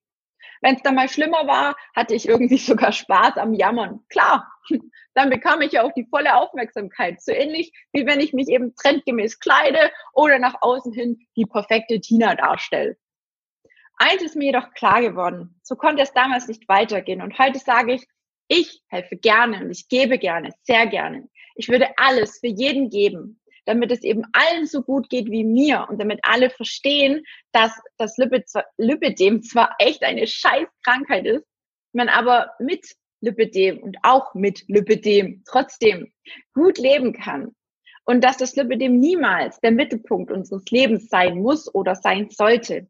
Wenn 0.60 0.76
es 0.76 0.82
dann 0.82 0.94
mal 0.94 1.08
schlimmer 1.08 1.46
war, 1.46 1.76
hatte 1.94 2.14
ich 2.14 2.28
irgendwie 2.28 2.58
sogar 2.58 2.92
Spaß 2.92 3.36
am 3.36 3.54
Jammern. 3.54 4.00
Klar, 4.08 4.50
dann 5.14 5.30
bekam 5.30 5.60
ich 5.62 5.72
ja 5.72 5.82
auch 5.82 5.92
die 5.92 6.06
volle 6.06 6.36
Aufmerksamkeit. 6.36 7.22
So 7.22 7.32
ähnlich 7.32 7.72
wie 7.92 8.06
wenn 8.06 8.20
ich 8.20 8.32
mich 8.32 8.48
eben 8.48 8.74
trendgemäß 8.74 9.38
kleide 9.38 9.90
oder 10.12 10.38
nach 10.38 10.56
außen 10.60 10.92
hin 10.92 11.18
die 11.36 11.46
perfekte 11.46 12.00
Tina 12.00 12.34
darstelle. 12.34 12.96
Eins 13.96 14.22
ist 14.22 14.36
mir 14.36 14.46
jedoch 14.46 14.72
klar 14.74 15.00
geworden. 15.00 15.60
So 15.62 15.76
konnte 15.76 16.02
es 16.02 16.12
damals 16.12 16.48
nicht 16.48 16.68
weitergehen. 16.68 17.22
Und 17.22 17.38
heute 17.38 17.58
sage 17.58 17.94
ich, 17.94 18.06
ich 18.48 18.82
helfe 18.88 19.16
gerne 19.16 19.62
und 19.64 19.70
ich 19.70 19.88
gebe 19.88 20.18
gerne, 20.18 20.50
sehr 20.62 20.86
gerne. 20.86 21.28
Ich 21.54 21.68
würde 21.68 21.88
alles 21.96 22.40
für 22.40 22.48
jeden 22.48 22.90
geben, 22.90 23.40
damit 23.64 23.90
es 23.90 24.02
eben 24.02 24.24
allen 24.32 24.66
so 24.66 24.82
gut 24.82 25.08
geht 25.08 25.30
wie 25.30 25.44
mir 25.44 25.86
und 25.88 26.00
damit 26.00 26.20
alle 26.22 26.50
verstehen, 26.50 27.24
dass 27.52 27.72
das 27.96 28.16
Lipidem 28.76 29.42
zwar 29.42 29.74
echt 29.78 30.02
eine 30.02 30.26
Scheißkrankheit 30.26 31.26
ist, 31.26 31.46
man 31.92 32.08
aber 32.08 32.52
mit 32.58 32.84
Lipidem 33.24 33.78
und 33.78 33.96
auch 34.02 34.34
mit 34.34 34.64
Lipidem 34.68 35.42
trotzdem 35.46 36.12
gut 36.54 36.78
leben 36.78 37.12
kann. 37.12 37.54
Und 38.04 38.22
dass 38.22 38.36
das 38.36 38.54
Lipidem 38.54 38.98
niemals 38.98 39.60
der 39.60 39.72
Mittelpunkt 39.72 40.30
unseres 40.30 40.64
Lebens 40.70 41.08
sein 41.08 41.40
muss 41.40 41.74
oder 41.74 41.94
sein 41.94 42.28
sollte. 42.30 42.88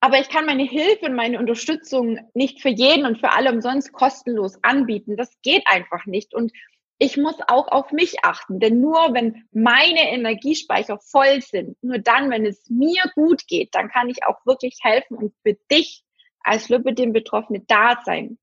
Aber 0.00 0.20
ich 0.20 0.28
kann 0.28 0.46
meine 0.46 0.64
Hilfe 0.64 1.06
und 1.06 1.14
meine 1.14 1.38
Unterstützung 1.38 2.18
nicht 2.34 2.60
für 2.60 2.68
jeden 2.68 3.04
und 3.04 3.18
für 3.18 3.30
alle 3.30 3.52
umsonst 3.52 3.92
kostenlos 3.92 4.58
anbieten. 4.62 5.16
Das 5.16 5.30
geht 5.42 5.62
einfach 5.66 6.06
nicht. 6.06 6.34
Und 6.34 6.52
ich 6.98 7.16
muss 7.16 7.36
auch 7.46 7.68
auf 7.68 7.92
mich 7.92 8.24
achten, 8.24 8.58
denn 8.58 8.80
nur 8.80 9.14
wenn 9.14 9.44
meine 9.52 10.10
Energiespeicher 10.10 10.98
voll 10.98 11.40
sind, 11.42 11.76
nur 11.82 11.98
dann, 11.98 12.30
wenn 12.30 12.44
es 12.44 12.68
mir 12.68 13.02
gut 13.14 13.46
geht, 13.46 13.74
dann 13.74 13.88
kann 13.88 14.10
ich 14.10 14.24
auch 14.24 14.44
wirklich 14.46 14.78
helfen 14.82 15.16
und 15.16 15.34
für 15.42 15.54
dich 15.70 16.04
als 16.48 16.68
Lipidem-Betroffene 16.68 17.62
da 17.66 18.00
sein. 18.04 18.38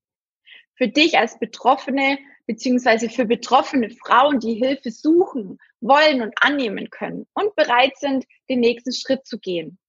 Für 0.76 0.88
dich 0.88 1.18
als 1.18 1.40
Betroffene 1.40 2.18
beziehungsweise 2.46 3.10
für 3.10 3.26
betroffene 3.26 3.90
Frauen, 3.90 4.40
die 4.40 4.54
Hilfe 4.54 4.92
suchen, 4.92 5.58
wollen 5.82 6.22
und 6.22 6.34
annehmen 6.42 6.90
können 6.90 7.28
und 7.34 7.56
bereit 7.56 7.98
sind, 7.98 8.26
den 8.50 8.60
nächsten 8.60 8.94
Schritt 8.94 9.26
zu 9.26 9.40
gehen. 9.40 9.80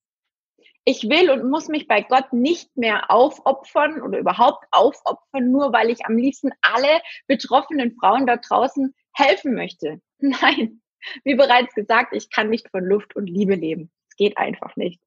Ich 0.85 1.03
will 1.03 1.31
und 1.31 1.51
muss 1.51 1.69
mich 1.69 1.89
bei 1.89 2.03
Gott 2.03 2.33
nicht 2.33 2.77
mehr 2.77 3.11
aufopfern 3.11 4.01
oder 4.03 4.19
überhaupt 4.19 4.65
aufopfern, 4.71 5.51
nur 5.51 5.73
weil 5.73 5.91
ich 5.91 6.07
am 6.07 6.17
liebsten 6.17 6.51
alle 6.63 7.01
betroffenen 7.27 7.97
Frauen 7.99 8.27
da 8.27 8.37
draußen 8.37 8.95
helfen 9.13 9.55
möchte. 9.55 10.01
Nein, 10.19 10.81
wie 11.25 11.35
bereits 11.35 11.75
gesagt, 11.75 12.15
ich 12.15 12.31
kann 12.31 12.51
nicht 12.51 12.71
von 12.71 12.85
Luft 12.85 13.17
und 13.17 13.27
Liebe 13.27 13.55
leben. 13.55 13.91
Es 14.09 14.17
geht 14.17 14.39
einfach 14.39 14.77
nicht. 14.77 15.01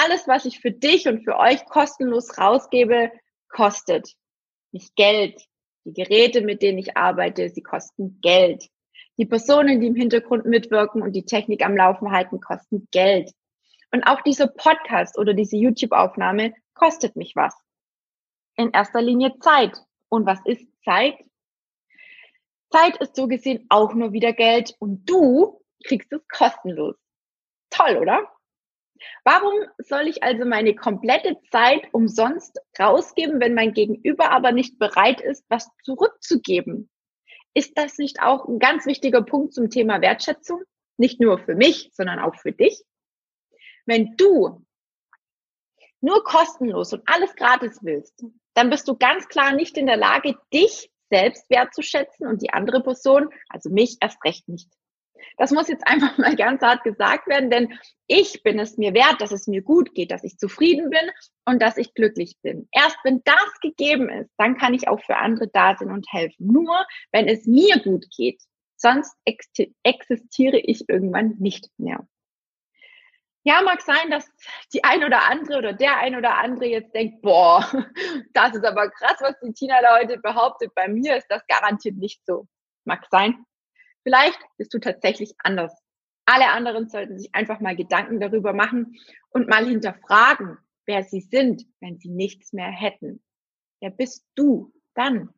Alles, 0.00 0.28
was 0.28 0.44
ich 0.44 0.60
für 0.60 0.70
dich 0.70 1.08
und 1.08 1.24
für 1.24 1.36
euch 1.38 1.64
kostenlos 1.64 2.38
rausgebe, 2.38 3.10
kostet 3.48 4.14
nicht 4.70 4.94
Geld. 4.94 5.44
Die 5.84 5.92
Geräte, 5.92 6.40
mit 6.40 6.62
denen 6.62 6.78
ich 6.78 6.96
arbeite, 6.96 7.48
sie 7.48 7.62
kosten 7.62 8.20
Geld. 8.20 8.68
Die 9.16 9.26
Personen, 9.26 9.80
die 9.80 9.88
im 9.88 9.96
Hintergrund 9.96 10.44
mitwirken 10.44 11.02
und 11.02 11.14
die 11.14 11.24
Technik 11.24 11.64
am 11.64 11.76
Laufen 11.76 12.12
halten, 12.12 12.40
kosten 12.40 12.86
Geld. 12.92 13.32
Und 13.90 14.04
auch 14.04 14.20
dieser 14.22 14.46
Podcast 14.46 15.18
oder 15.18 15.34
diese 15.34 15.56
YouTube-Aufnahme 15.56 16.54
kostet 16.74 17.16
mich 17.16 17.34
was. 17.34 17.56
In 18.54 18.70
erster 18.70 19.02
Linie 19.02 19.36
Zeit. 19.40 19.78
Und 20.08 20.26
was 20.26 20.38
ist 20.44 20.64
Zeit? 20.84 21.18
Zeit 22.70 22.98
ist 22.98 23.16
so 23.16 23.26
gesehen 23.26 23.66
auch 23.68 23.94
nur 23.94 24.12
wieder 24.12 24.32
Geld 24.32 24.76
und 24.78 25.10
du 25.10 25.60
kriegst 25.84 26.12
es 26.12 26.20
kostenlos. 26.28 26.94
Toll, 27.70 27.96
oder? 27.96 28.37
Warum 29.24 29.54
soll 29.78 30.08
ich 30.08 30.22
also 30.22 30.44
meine 30.44 30.74
komplette 30.74 31.38
Zeit 31.50 31.82
umsonst 31.92 32.58
rausgeben, 32.78 33.40
wenn 33.40 33.54
mein 33.54 33.72
Gegenüber 33.72 34.30
aber 34.30 34.52
nicht 34.52 34.78
bereit 34.78 35.20
ist, 35.20 35.44
was 35.48 35.68
zurückzugeben? 35.84 36.90
Ist 37.54 37.76
das 37.76 37.98
nicht 37.98 38.20
auch 38.22 38.46
ein 38.46 38.58
ganz 38.58 38.86
wichtiger 38.86 39.22
Punkt 39.22 39.54
zum 39.54 39.70
Thema 39.70 40.00
Wertschätzung? 40.00 40.62
Nicht 40.96 41.20
nur 41.20 41.38
für 41.38 41.54
mich, 41.54 41.90
sondern 41.92 42.18
auch 42.18 42.36
für 42.36 42.52
dich? 42.52 42.82
Wenn 43.86 44.16
du 44.16 44.64
nur 46.00 46.22
kostenlos 46.24 46.92
und 46.92 47.02
alles 47.06 47.34
gratis 47.34 47.80
willst, 47.82 48.24
dann 48.54 48.70
bist 48.70 48.86
du 48.88 48.96
ganz 48.96 49.28
klar 49.28 49.52
nicht 49.52 49.76
in 49.76 49.86
der 49.86 49.96
Lage, 49.96 50.36
dich 50.52 50.90
selbst 51.10 51.48
wertzuschätzen 51.50 52.26
und 52.26 52.42
die 52.42 52.52
andere 52.52 52.82
Person, 52.82 53.28
also 53.48 53.70
mich, 53.70 53.96
erst 54.00 54.22
recht 54.24 54.48
nicht. 54.48 54.68
Das 55.36 55.50
muss 55.50 55.68
jetzt 55.68 55.86
einfach 55.86 56.16
mal 56.18 56.36
ganz 56.36 56.62
hart 56.62 56.84
gesagt 56.84 57.26
werden, 57.28 57.50
denn 57.50 57.78
ich 58.06 58.42
bin 58.42 58.58
es 58.58 58.76
mir 58.78 58.94
wert, 58.94 59.20
dass 59.20 59.32
es 59.32 59.46
mir 59.46 59.62
gut 59.62 59.94
geht, 59.94 60.10
dass 60.10 60.24
ich 60.24 60.38
zufrieden 60.38 60.90
bin 60.90 61.10
und 61.44 61.60
dass 61.60 61.76
ich 61.76 61.94
glücklich 61.94 62.36
bin. 62.42 62.68
Erst 62.72 62.96
wenn 63.04 63.22
das 63.24 63.60
gegeben 63.60 64.08
ist, 64.08 64.30
dann 64.38 64.56
kann 64.56 64.74
ich 64.74 64.88
auch 64.88 65.00
für 65.00 65.16
andere 65.16 65.48
da 65.48 65.76
sein 65.76 65.90
und 65.90 66.06
helfen. 66.10 66.46
Nur 66.46 66.86
wenn 67.12 67.28
es 67.28 67.46
mir 67.46 67.78
gut 67.80 68.06
geht, 68.16 68.40
sonst 68.76 69.14
existiere 69.82 70.58
ich 70.58 70.88
irgendwann 70.88 71.36
nicht 71.38 71.68
mehr. 71.78 72.06
Ja, 73.44 73.62
mag 73.62 73.80
sein, 73.80 74.10
dass 74.10 74.30
die 74.74 74.84
ein 74.84 75.04
oder 75.04 75.30
andere 75.30 75.58
oder 75.58 75.72
der 75.72 75.98
ein 75.98 76.16
oder 76.16 76.36
andere 76.36 76.66
jetzt 76.66 76.94
denkt, 76.94 77.22
boah, 77.22 77.64
das 78.34 78.54
ist 78.54 78.64
aber 78.64 78.90
krass, 78.90 79.16
was 79.20 79.40
die 79.42 79.52
Tina 79.52 79.80
da 79.80 79.98
heute 79.98 80.18
behauptet. 80.18 80.74
Bei 80.74 80.88
mir 80.88 81.16
ist 81.16 81.28
das 81.28 81.46
garantiert 81.46 81.96
nicht 81.96 82.20
so. 82.26 82.46
Mag 82.84 83.06
sein. 83.10 83.44
Vielleicht 84.08 84.40
bist 84.56 84.72
du 84.72 84.78
tatsächlich 84.78 85.34
anders. 85.36 85.84
Alle 86.24 86.48
anderen 86.48 86.88
sollten 86.88 87.18
sich 87.18 87.34
einfach 87.34 87.60
mal 87.60 87.76
Gedanken 87.76 88.20
darüber 88.20 88.54
machen 88.54 88.98
und 89.28 89.50
mal 89.50 89.66
hinterfragen, 89.66 90.56
wer 90.86 91.02
sie 91.02 91.20
sind, 91.20 91.66
wenn 91.80 91.98
sie 91.98 92.08
nichts 92.08 92.54
mehr 92.54 92.70
hätten. 92.70 93.22
Wer 93.82 93.90
bist 93.90 94.24
du 94.34 94.72
dann? 94.94 95.28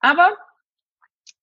Aber 0.00 0.36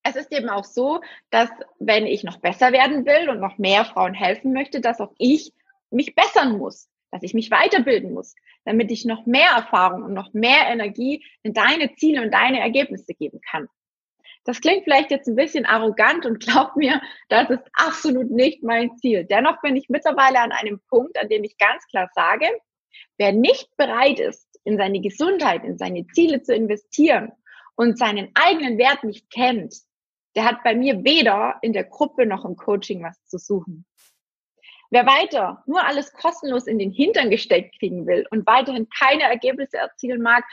es 0.04 0.18
ist 0.18 0.34
eben 0.34 0.50
auch 0.50 0.66
so, 0.66 1.00
dass 1.30 1.50
wenn 1.80 2.06
ich 2.06 2.26
noch 2.26 2.42
besser 2.42 2.74
werden 2.74 3.06
will 3.06 3.30
und 3.30 3.40
noch 3.40 3.58
mehr 3.58 3.86
Frauen 3.86 4.14
helfen 4.14 4.52
möchte, 4.52 4.82
dass 4.82 5.00
auch 5.00 5.14
ich 5.18 5.54
mich 5.92 6.14
bessern 6.14 6.58
muss, 6.58 6.90
dass 7.12 7.24
ich 7.24 7.34
mich 7.34 7.52
weiterbilden 7.52 8.12
muss, 8.14 8.36
damit 8.66 8.92
ich 8.92 9.06
noch 9.06 9.26
mehr 9.26 9.52
Erfahrung 9.52 10.04
und 10.04 10.14
noch 10.14 10.34
mehr 10.34 10.68
Energie 10.68 11.24
in 11.42 11.54
deine 11.54 11.96
Ziele 11.96 12.22
und 12.22 12.34
deine 12.34 12.60
Ergebnisse 12.60 13.14
geben 13.14 13.40
kann. 13.50 13.70
Das 14.44 14.60
klingt 14.60 14.84
vielleicht 14.84 15.12
jetzt 15.12 15.28
ein 15.28 15.36
bisschen 15.36 15.66
arrogant 15.66 16.26
und 16.26 16.40
glaubt 16.46 16.76
mir, 16.76 17.02
das 17.30 17.50
ist 17.50 17.64
absolut 17.74 18.32
nicht 18.32 18.64
mein 18.64 18.96
Ziel. 18.98 19.26
Dennoch 19.26 19.62
bin 19.62 19.76
ich 19.76 19.90
mittlerweile 19.90 20.40
an 20.40 20.52
einem 20.52 20.80
Punkt, 20.90 21.18
an 21.18 21.30
dem 21.30 21.44
ich 21.44 21.58
ganz 21.58 21.86
klar 21.88 22.10
sage, 22.14 22.48
wer 23.18 23.32
nicht 23.32 23.76
bereit 23.78 24.20
ist, 24.20 24.48
in 24.64 24.78
seine 24.78 25.00
Gesundheit, 25.00 25.64
in 25.64 25.78
seine 25.78 26.06
Ziele 26.08 26.42
zu 26.42 26.54
investieren 26.54 27.32
und 27.76 27.98
seinen 27.98 28.30
eigenen 28.36 28.78
Wert 28.78 29.04
nicht 29.04 29.30
kennt, 29.32 29.76
der 30.36 30.46
hat 30.46 30.64
bei 30.64 30.76
mir 30.76 31.04
weder 31.04 31.56
in 31.62 31.74
der 31.74 31.84
Gruppe 31.84 32.26
noch 32.26 32.46
im 32.46 32.56
Coaching 32.56 33.04
was 33.04 33.24
zu 33.26 33.38
suchen. 33.38 33.86
Wer 34.90 35.06
weiter 35.06 35.64
nur 35.68 35.86
alles 35.86 36.12
kostenlos 36.14 36.68
in 36.68 36.78
den 36.78 36.92
Hintern 36.92 37.30
gesteckt 37.30 37.80
kriegen 37.80 38.06
will 38.08 38.26
und 38.30 38.46
weiterhin 38.46 38.88
keine 38.90 39.24
Ergebnisse 39.24 39.78
erzielen 39.78 40.22
mag, 40.22 40.44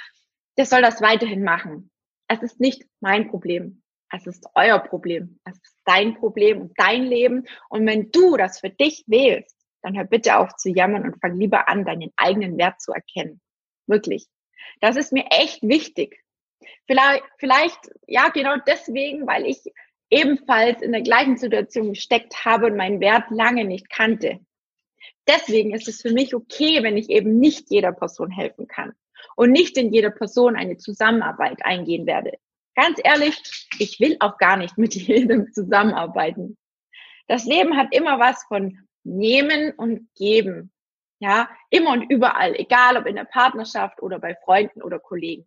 der 0.57 0.67
soll 0.67 0.81
das 0.81 1.01
weiterhin 1.01 1.43
machen. 1.43 1.91
Es 2.29 2.43
ist 2.43 2.61
nicht 2.61 2.85
mein 3.01 3.31
Problem. 3.31 3.83
Es 4.11 4.27
ist 4.27 4.47
euer 4.55 4.79
Problem. 4.79 5.39
Es 5.45 5.57
ist 5.57 5.77
dein 5.85 6.15
Problem 6.15 6.61
und 6.61 6.73
dein 6.77 7.05
Leben. 7.05 7.47
Und 7.69 7.87
wenn 7.87 8.11
du 8.11 8.37
das 8.37 8.61
für 8.61 8.71
dich 8.71 9.05
wählst, 9.07 9.57
dann 9.83 9.97
hör 9.97 10.05
bitte 10.05 10.39
auf 10.39 10.55
zu 10.57 10.71
jammern 10.71 11.05
und 11.05 11.21
fang 11.21 11.37
lieber 11.39 11.69
an, 11.69 11.85
deinen 11.85 12.13
eigenen 12.17 12.59
Wert 12.59 12.81
zu 12.81 12.93
erkennen. 12.93 13.41
Wirklich. 13.87 14.27
Das 14.81 14.97
ist 14.97 15.13
mir 15.13 15.27
echt 15.31 15.63
wichtig. 15.63 16.23
Vielleicht, 16.87 17.25
vielleicht, 17.39 17.79
ja, 18.07 18.29
genau 18.29 18.57
deswegen, 18.67 19.27
weil 19.27 19.47
ich 19.47 19.63
ebenfalls 20.11 20.83
in 20.83 20.93
der 20.93 21.03
gleichen 21.03 21.37
Situation 21.37 21.93
gesteckt 21.93 22.45
habe 22.45 22.67
und 22.67 22.77
meinen 22.77 23.01
Wert 23.01 23.31
lange 23.31 23.65
nicht 23.65 23.89
kannte. 23.91 24.41
Deswegen 25.27 25.75
ist 25.75 25.89
es 25.89 26.03
für 26.03 26.13
mich 26.13 26.35
okay, 26.35 26.83
wenn 26.83 26.97
ich 26.97 27.11
eben 27.11 27.39
nicht 27.39 27.71
jeder 27.71 27.93
Person 27.93 28.31
helfen 28.31 28.67
kann 28.67 28.95
und 29.39 29.53
nicht 29.53 29.79
in 29.79 29.93
jeder 29.93 30.11
Person 30.11 30.57
eine 30.57 30.79
Zusammenarbeit 30.79 31.65
eingehen 31.65 32.07
werde. 32.07 32.33
Ganz 32.75 32.99
ehrlich, 33.05 33.41
ich 33.79 34.01
will 34.01 34.17
auch 34.19 34.37
gar 34.37 34.57
nicht 34.57 34.77
mit 34.77 34.95
jedem 34.97 35.53
zusammenarbeiten. 35.53 36.59
Das 37.29 37.45
Leben 37.45 37.77
hat 37.77 37.95
immer 37.95 38.19
was 38.19 38.43
von 38.49 38.81
nehmen 39.05 39.71
und 39.77 40.13
geben. 40.17 40.73
Ja, 41.21 41.49
immer 41.71 41.93
und 41.93 42.11
überall, 42.11 42.57
egal 42.57 42.97
ob 42.97 43.07
in 43.07 43.15
der 43.15 43.27
Partnerschaft 43.27 44.03
oder 44.03 44.19
bei 44.19 44.35
Freunden 44.45 44.83
oder 44.83 44.99
Kollegen. 44.99 45.47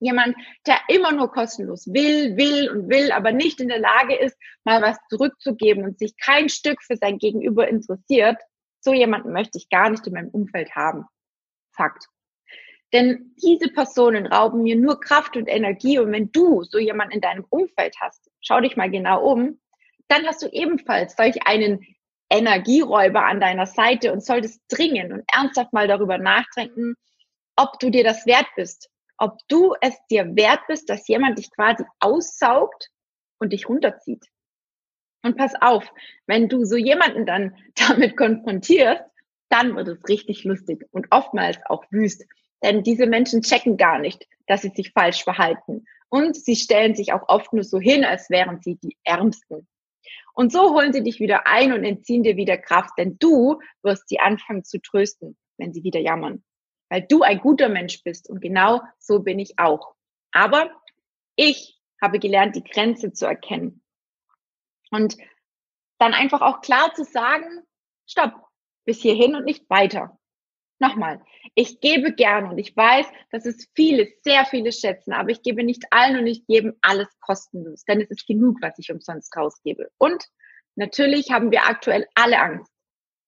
Jemand, 0.00 0.36
der 0.66 0.76
immer 0.88 1.12
nur 1.12 1.32
kostenlos 1.32 1.86
will, 1.86 2.36
will 2.36 2.68
und 2.68 2.90
will, 2.90 3.12
aber 3.12 3.32
nicht 3.32 3.62
in 3.62 3.68
der 3.68 3.78
Lage 3.78 4.14
ist, 4.14 4.36
mal 4.64 4.82
was 4.82 4.98
zurückzugeben 5.08 5.84
und 5.84 5.98
sich 5.98 6.18
kein 6.18 6.50
Stück 6.50 6.82
für 6.82 6.96
sein 6.96 7.16
Gegenüber 7.16 7.66
interessiert, 7.66 8.36
so 8.80 8.92
jemanden 8.92 9.32
möchte 9.32 9.56
ich 9.56 9.70
gar 9.70 9.88
nicht 9.88 10.06
in 10.06 10.12
meinem 10.12 10.28
Umfeld 10.28 10.74
haben. 10.74 11.06
Fakt. 11.72 12.08
Denn 12.92 13.34
diese 13.42 13.68
Personen 13.68 14.26
rauben 14.26 14.62
mir 14.62 14.76
nur 14.76 15.00
Kraft 15.00 15.36
und 15.36 15.48
Energie. 15.48 15.98
Und 15.98 16.12
wenn 16.12 16.30
du 16.30 16.62
so 16.62 16.78
jemanden 16.78 17.14
in 17.14 17.20
deinem 17.20 17.44
Umfeld 17.48 17.96
hast, 18.00 18.30
schau 18.40 18.60
dich 18.60 18.76
mal 18.76 18.90
genau 18.90 19.24
um, 19.24 19.60
dann 20.08 20.26
hast 20.26 20.42
du 20.42 20.48
ebenfalls 20.48 21.16
solch 21.16 21.46
einen 21.46 21.84
Energieräuber 22.30 23.24
an 23.24 23.40
deiner 23.40 23.66
Seite 23.66 24.12
und 24.12 24.24
solltest 24.24 24.60
dringend 24.68 25.12
und 25.12 25.22
ernsthaft 25.32 25.72
mal 25.72 25.88
darüber 25.88 26.18
nachdenken, 26.18 26.94
ob 27.56 27.78
du 27.78 27.90
dir 27.90 28.04
das 28.04 28.26
wert 28.26 28.46
bist, 28.56 28.90
ob 29.18 29.38
du 29.48 29.74
es 29.80 29.94
dir 30.10 30.34
wert 30.36 30.60
bist, 30.68 30.88
dass 30.88 31.06
jemand 31.08 31.38
dich 31.38 31.50
quasi 31.50 31.84
aussaugt 32.00 32.88
und 33.38 33.52
dich 33.52 33.68
runterzieht. 33.68 34.24
Und 35.22 35.36
pass 35.36 35.54
auf, 35.60 35.90
wenn 36.26 36.48
du 36.48 36.64
so 36.64 36.76
jemanden 36.76 37.24
dann 37.26 37.56
damit 37.74 38.16
konfrontierst, 38.16 39.02
dann 39.48 39.76
wird 39.76 39.88
es 39.88 40.08
richtig 40.08 40.44
lustig 40.44 40.84
und 40.90 41.06
oftmals 41.10 41.58
auch 41.66 41.84
wüst. 41.90 42.24
Denn 42.62 42.82
diese 42.82 43.06
Menschen 43.06 43.42
checken 43.42 43.76
gar 43.76 43.98
nicht, 43.98 44.26
dass 44.46 44.62
sie 44.62 44.72
sich 44.74 44.92
falsch 44.92 45.24
verhalten. 45.24 45.84
Und 46.08 46.36
sie 46.36 46.56
stellen 46.56 46.94
sich 46.94 47.12
auch 47.12 47.28
oft 47.28 47.52
nur 47.52 47.64
so 47.64 47.78
hin, 47.78 48.04
als 48.04 48.30
wären 48.30 48.60
sie 48.62 48.76
die 48.76 48.96
Ärmsten. 49.04 49.66
Und 50.34 50.52
so 50.52 50.74
holen 50.74 50.92
sie 50.92 51.02
dich 51.02 51.20
wieder 51.20 51.46
ein 51.46 51.72
und 51.72 51.84
entziehen 51.84 52.22
dir 52.22 52.36
wieder 52.36 52.58
Kraft, 52.58 52.94
denn 52.98 53.16
du 53.18 53.60
wirst 53.82 54.08
sie 54.08 54.20
anfangen 54.20 54.64
zu 54.64 54.80
trösten, 54.80 55.36
wenn 55.58 55.72
sie 55.72 55.84
wieder 55.84 56.00
jammern 56.00 56.42
weil 56.94 57.02
du 57.02 57.22
ein 57.22 57.40
guter 57.40 57.68
Mensch 57.68 58.02
bist 58.04 58.30
und 58.30 58.40
genau 58.40 58.80
so 58.98 59.20
bin 59.20 59.40
ich 59.40 59.58
auch. 59.58 59.94
Aber 60.32 60.70
ich 61.36 61.76
habe 62.00 62.20
gelernt, 62.20 62.56
die 62.56 62.62
Grenze 62.62 63.12
zu 63.12 63.26
erkennen 63.26 63.82
und 64.90 65.16
dann 65.98 66.14
einfach 66.14 66.40
auch 66.40 66.60
klar 66.60 66.94
zu 66.94 67.04
sagen, 67.04 67.64
stopp, 68.06 68.32
bis 68.84 69.00
hierhin 69.00 69.34
und 69.34 69.44
nicht 69.44 69.68
weiter. 69.70 70.20
Nochmal, 70.78 71.20
ich 71.54 71.80
gebe 71.80 72.12
gern 72.12 72.50
und 72.50 72.58
ich 72.58 72.76
weiß, 72.76 73.06
dass 73.30 73.46
es 73.46 73.68
viele, 73.74 74.08
sehr 74.22 74.44
viele 74.44 74.72
schätzen, 74.72 75.12
aber 75.12 75.30
ich 75.30 75.42
gebe 75.42 75.62
nicht 75.62 75.84
allen 75.90 76.18
und 76.18 76.24
nicht 76.24 76.44
jedem 76.48 76.74
alles 76.82 77.08
kostenlos, 77.20 77.84
denn 77.84 78.00
es 78.00 78.10
ist 78.10 78.26
genug, 78.26 78.58
was 78.60 78.78
ich 78.78 78.90
umsonst 78.90 79.34
rausgebe. 79.36 79.90
Und 79.98 80.24
natürlich 80.74 81.30
haben 81.30 81.50
wir 81.52 81.66
aktuell 81.66 82.06
alle 82.14 82.40
Angst. 82.40 82.72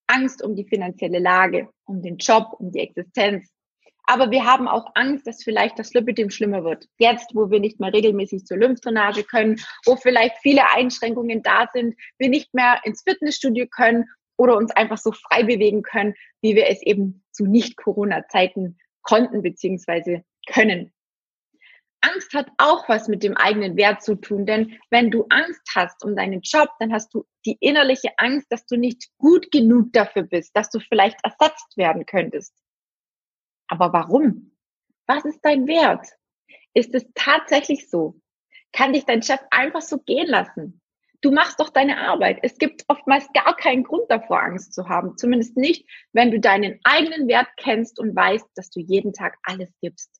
Angst 0.08 0.42
um 0.42 0.54
die 0.54 0.68
finanzielle 0.68 1.18
Lage, 1.18 1.68
um 1.84 2.02
den 2.02 2.16
Job, 2.16 2.56
um 2.58 2.72
die 2.72 2.80
Existenz, 2.80 3.50
aber 4.06 4.30
wir 4.30 4.44
haben 4.44 4.68
auch 4.68 4.92
Angst, 4.94 5.26
dass 5.26 5.42
vielleicht 5.42 5.78
das 5.78 5.92
Lipidem 5.92 6.30
schlimmer 6.30 6.62
wird. 6.64 6.86
Jetzt, 6.98 7.34
wo 7.34 7.50
wir 7.50 7.58
nicht 7.58 7.80
mehr 7.80 7.92
regelmäßig 7.92 8.46
zur 8.46 8.56
Lymphdrainage 8.56 9.24
können, 9.24 9.60
wo 9.84 9.96
vielleicht 9.96 10.36
viele 10.42 10.70
Einschränkungen 10.70 11.42
da 11.42 11.66
sind, 11.72 11.96
wir 12.16 12.28
nicht 12.28 12.54
mehr 12.54 12.80
ins 12.84 13.02
Fitnessstudio 13.02 13.66
können 13.66 14.08
oder 14.36 14.56
uns 14.56 14.70
einfach 14.72 14.98
so 14.98 15.12
frei 15.12 15.42
bewegen 15.42 15.82
können, 15.82 16.14
wie 16.42 16.54
wir 16.54 16.68
es 16.68 16.82
eben 16.82 17.24
zu 17.32 17.46
Nicht-Corona-Zeiten 17.46 18.78
konnten 19.02 19.42
bzw. 19.42 20.22
können. 20.46 20.92
Angst 22.00 22.34
hat 22.34 22.48
auch 22.58 22.88
was 22.88 23.08
mit 23.08 23.22
dem 23.22 23.36
eigenen 23.36 23.76
Wert 23.76 24.02
zu 24.02 24.14
tun, 24.14 24.46
denn 24.46 24.78
wenn 24.90 25.10
du 25.10 25.26
Angst 25.30 25.62
hast 25.74 26.04
um 26.04 26.14
deinen 26.14 26.40
Job, 26.42 26.68
dann 26.78 26.92
hast 26.92 27.12
du 27.14 27.24
die 27.44 27.56
innerliche 27.60 28.10
Angst, 28.18 28.46
dass 28.50 28.66
du 28.66 28.76
nicht 28.76 29.08
gut 29.18 29.50
genug 29.50 29.92
dafür 29.92 30.22
bist, 30.22 30.54
dass 30.54 30.70
du 30.70 30.78
vielleicht 30.78 31.18
ersetzt 31.24 31.76
werden 31.76 32.06
könntest. 32.06 32.54
Aber 33.68 33.92
warum? 33.92 34.56
Was 35.06 35.24
ist 35.24 35.40
dein 35.42 35.66
Wert? 35.66 36.06
Ist 36.74 36.94
es 36.94 37.04
tatsächlich 37.14 37.88
so? 37.88 38.20
Kann 38.72 38.92
dich 38.92 39.04
dein 39.04 39.22
Chef 39.22 39.40
einfach 39.50 39.80
so 39.80 39.98
gehen 39.98 40.26
lassen? 40.26 40.80
Du 41.20 41.32
machst 41.32 41.60
doch 41.60 41.70
deine 41.70 41.98
Arbeit. 41.98 42.38
Es 42.42 42.58
gibt 42.58 42.84
oftmals 42.88 43.26
gar 43.32 43.56
keinen 43.56 43.84
Grund 43.84 44.10
davor, 44.10 44.42
Angst 44.42 44.74
zu 44.74 44.88
haben. 44.88 45.16
Zumindest 45.16 45.56
nicht, 45.56 45.88
wenn 46.12 46.30
du 46.30 46.40
deinen 46.40 46.80
eigenen 46.84 47.28
Wert 47.28 47.48
kennst 47.56 47.98
und 47.98 48.14
weißt, 48.14 48.46
dass 48.54 48.70
du 48.70 48.80
jeden 48.80 49.12
Tag 49.12 49.36
alles 49.42 49.72
gibst. 49.80 50.10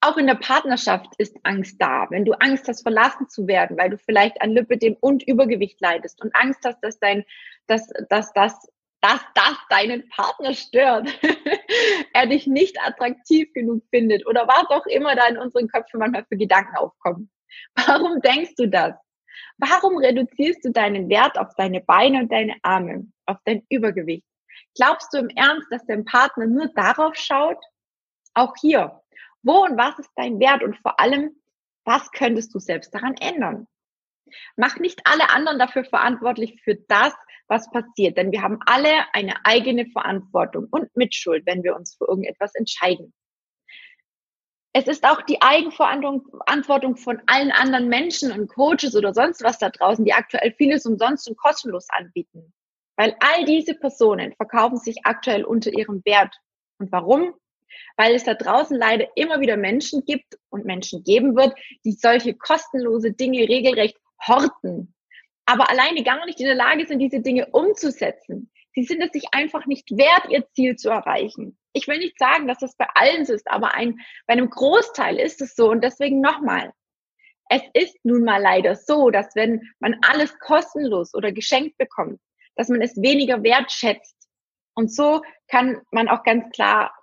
Auch 0.00 0.18
in 0.18 0.26
der 0.26 0.34
Partnerschaft 0.34 1.14
ist 1.18 1.36
Angst 1.42 1.76
da. 1.80 2.06
Wenn 2.10 2.24
du 2.24 2.32
Angst 2.34 2.68
hast, 2.68 2.82
verlassen 2.82 3.28
zu 3.28 3.46
werden, 3.46 3.78
weil 3.78 3.90
du 3.90 3.98
vielleicht 3.98 4.40
an 4.42 4.50
Lipidem 4.50 4.96
und 5.00 5.26
Übergewicht 5.26 5.80
leidest 5.80 6.22
und 6.22 6.34
Angst 6.36 6.60
hast, 6.64 6.80
dass 6.80 6.98
dein, 6.98 7.24
dass, 7.66 7.88
dass 8.08 8.32
das 8.32 8.68
dass 9.02 9.20
das 9.34 9.56
deinen 9.68 10.08
Partner 10.08 10.54
stört, 10.54 11.08
er 12.12 12.26
dich 12.26 12.46
nicht 12.46 12.80
attraktiv 12.80 13.52
genug 13.52 13.84
findet 13.90 14.26
oder 14.26 14.48
was 14.48 14.68
auch 14.70 14.86
immer 14.86 15.14
da 15.14 15.28
in 15.28 15.36
unseren 15.38 15.68
Köpfen 15.68 16.00
manchmal 16.00 16.24
für 16.24 16.36
Gedanken 16.36 16.76
aufkommen. 16.76 17.30
Warum 17.74 18.20
denkst 18.20 18.54
du 18.56 18.68
das? 18.68 18.94
Warum 19.58 19.98
reduzierst 19.98 20.64
du 20.64 20.70
deinen 20.70 21.08
Wert 21.08 21.38
auf 21.38 21.54
deine 21.56 21.80
Beine 21.80 22.20
und 22.20 22.32
deine 22.32 22.56
Arme, 22.62 23.06
auf 23.26 23.38
dein 23.44 23.64
Übergewicht? 23.70 24.26
Glaubst 24.74 25.12
du 25.12 25.18
im 25.18 25.28
Ernst, 25.30 25.68
dass 25.70 25.84
dein 25.86 26.04
Partner 26.04 26.46
nur 26.46 26.68
darauf 26.74 27.14
schaut? 27.16 27.62
Auch 28.34 28.54
hier, 28.60 29.00
Wo 29.42 29.64
und 29.64 29.78
was 29.78 29.98
ist 29.98 30.10
dein 30.16 30.40
Wert 30.40 30.62
und 30.62 30.76
vor 30.78 30.98
allem, 31.00 31.30
was 31.84 32.10
könntest 32.10 32.54
du 32.54 32.58
selbst 32.58 32.94
daran 32.94 33.14
ändern? 33.20 33.66
Mach 34.56 34.78
nicht 34.78 35.00
alle 35.04 35.30
anderen 35.30 35.58
dafür 35.58 35.84
verantwortlich 35.84 36.60
für 36.64 36.74
das, 36.88 37.14
was 37.48 37.70
passiert, 37.70 38.16
denn 38.16 38.32
wir 38.32 38.42
haben 38.42 38.58
alle 38.66 38.92
eine 39.12 39.34
eigene 39.44 39.86
Verantwortung 39.86 40.66
und 40.70 40.94
Mitschuld, 40.96 41.46
wenn 41.46 41.62
wir 41.62 41.76
uns 41.76 41.94
für 41.94 42.06
irgendetwas 42.08 42.54
entscheiden. 42.56 43.14
Es 44.78 44.86
ist 44.86 45.04
auch 45.08 45.22
die 45.22 45.40
Eigenverantwortung 45.40 46.96
von 46.96 47.22
allen 47.24 47.50
anderen 47.50 47.88
Menschen 47.88 48.30
und 48.30 48.48
Coaches 48.48 48.94
oder 48.94 49.14
sonst 49.14 49.42
was 49.42 49.56
da 49.56 49.70
draußen, 49.70 50.04
die 50.04 50.12
aktuell 50.12 50.52
vieles 50.58 50.84
umsonst 50.84 51.30
und 51.30 51.38
kostenlos 51.38 51.86
anbieten. 51.88 52.52
Weil 52.96 53.16
all 53.20 53.46
diese 53.46 53.74
Personen 53.74 54.34
verkaufen 54.34 54.76
sich 54.76 54.98
aktuell 55.04 55.44
unter 55.44 55.72
ihrem 55.72 56.04
Wert. 56.04 56.34
Und 56.78 56.92
warum? 56.92 57.32
Weil 57.96 58.16
es 58.16 58.24
da 58.24 58.34
draußen 58.34 58.76
leider 58.76 59.06
immer 59.14 59.40
wieder 59.40 59.56
Menschen 59.56 60.04
gibt 60.04 60.36
und 60.50 60.66
Menschen 60.66 61.02
geben 61.04 61.36
wird, 61.36 61.54
die 61.86 61.92
solche 61.92 62.34
kostenlose 62.34 63.12
Dinge 63.12 63.48
regelrecht 63.48 63.96
horten 64.28 64.94
aber 65.46 65.70
alleine 65.70 66.02
gar 66.02 66.26
nicht 66.26 66.40
in 66.40 66.46
der 66.46 66.56
Lage 66.56 66.86
sind, 66.86 66.98
diese 66.98 67.20
Dinge 67.20 67.46
umzusetzen. 67.52 68.50
Sie 68.74 68.82
sind 68.82 69.00
es 69.00 69.12
sich 69.12 69.32
einfach 69.32 69.64
nicht 69.66 69.96
wert, 69.96 70.28
ihr 70.28 70.46
Ziel 70.52 70.76
zu 70.76 70.90
erreichen. 70.90 71.56
Ich 71.76 71.86
will 71.88 71.98
nicht 71.98 72.18
sagen, 72.18 72.48
dass 72.48 72.60
das 72.60 72.74
bei 72.74 72.86
allen 72.94 73.26
so 73.26 73.34
ist, 73.34 73.50
aber 73.50 73.74
ein, 73.74 74.00
bei 74.26 74.32
einem 74.32 74.48
Großteil 74.48 75.18
ist 75.18 75.42
es 75.42 75.54
so. 75.54 75.70
Und 75.70 75.84
deswegen 75.84 76.22
nochmal. 76.22 76.72
Es 77.50 77.60
ist 77.74 77.98
nun 78.02 78.24
mal 78.24 78.40
leider 78.40 78.76
so, 78.76 79.10
dass 79.10 79.36
wenn 79.36 79.60
man 79.78 79.94
alles 80.00 80.38
kostenlos 80.38 81.14
oder 81.14 81.32
geschenkt 81.32 81.76
bekommt, 81.76 82.18
dass 82.54 82.70
man 82.70 82.80
es 82.80 82.96
weniger 82.96 83.42
wertschätzt. 83.42 84.16
Und 84.74 84.90
so 84.90 85.20
kann 85.48 85.82
man 85.90 86.08
auch 86.08 86.22
ganz 86.22 86.50
klar 86.50 86.94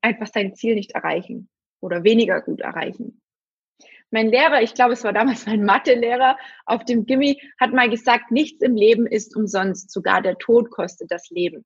einfach 0.00 0.28
sein 0.28 0.54
Ziel 0.54 0.76
nicht 0.76 0.92
erreichen 0.92 1.48
oder 1.80 2.04
weniger 2.04 2.40
gut 2.40 2.60
erreichen. 2.60 3.20
Mein 4.12 4.28
Lehrer, 4.28 4.62
ich 4.62 4.74
glaube, 4.74 4.92
es 4.92 5.02
war 5.02 5.12
damals 5.12 5.44
mein 5.46 5.64
Mathelehrer 5.64 6.38
auf 6.66 6.84
dem 6.84 7.04
Gimmi, 7.04 7.42
hat 7.58 7.72
mal 7.72 7.90
gesagt, 7.90 8.30
nichts 8.30 8.62
im 8.62 8.76
Leben 8.76 9.08
ist 9.08 9.34
umsonst, 9.34 9.90
sogar 9.90 10.22
der 10.22 10.38
Tod 10.38 10.70
kostet 10.70 11.10
das 11.10 11.30
Leben. 11.30 11.64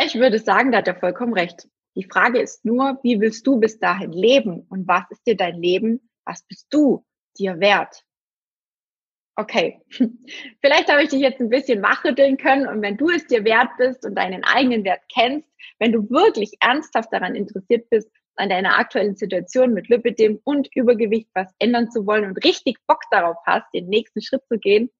Ich 0.00 0.14
würde 0.14 0.38
sagen, 0.38 0.70
da 0.70 0.78
hat 0.78 0.88
er 0.88 0.94
vollkommen 0.94 1.32
recht. 1.32 1.68
Die 1.96 2.04
Frage 2.04 2.40
ist 2.40 2.64
nur, 2.64 2.98
wie 3.02 3.20
willst 3.20 3.46
du 3.46 3.58
bis 3.58 3.80
dahin 3.80 4.12
leben 4.12 4.64
und 4.68 4.86
was 4.86 5.04
ist 5.10 5.26
dir 5.26 5.36
dein 5.36 5.60
Leben? 5.60 6.08
Was 6.24 6.42
bist 6.44 6.66
du 6.70 7.04
dir 7.36 7.58
wert? 7.58 8.04
Okay, 9.34 9.80
vielleicht 10.60 10.90
habe 10.90 11.02
ich 11.02 11.10
dich 11.10 11.20
jetzt 11.20 11.40
ein 11.40 11.48
bisschen 11.48 11.82
wachrütteln 11.82 12.36
können 12.36 12.68
und 12.68 12.82
wenn 12.82 12.96
du 12.96 13.10
es 13.10 13.26
dir 13.26 13.44
wert 13.44 13.70
bist 13.78 14.04
und 14.04 14.14
deinen 14.14 14.44
eigenen 14.44 14.84
Wert 14.84 15.02
kennst, 15.12 15.48
wenn 15.78 15.92
du 15.92 16.08
wirklich 16.10 16.56
ernsthaft 16.60 17.12
daran 17.12 17.34
interessiert 17.34 17.88
bist, 17.90 18.10
an 18.36 18.48
deiner 18.48 18.78
aktuellen 18.78 19.16
Situation 19.16 19.74
mit 19.74 19.88
Lipidem 19.88 20.40
und 20.44 20.68
Übergewicht 20.74 21.28
was 21.34 21.52
ändern 21.58 21.90
zu 21.90 22.06
wollen 22.06 22.24
und 22.24 22.44
richtig 22.44 22.78
Bock 22.86 23.02
darauf 23.10 23.36
hast, 23.46 23.72
den 23.74 23.88
nächsten 23.88 24.22
Schritt 24.22 24.42
zu 24.48 24.58
gehen, 24.58 24.90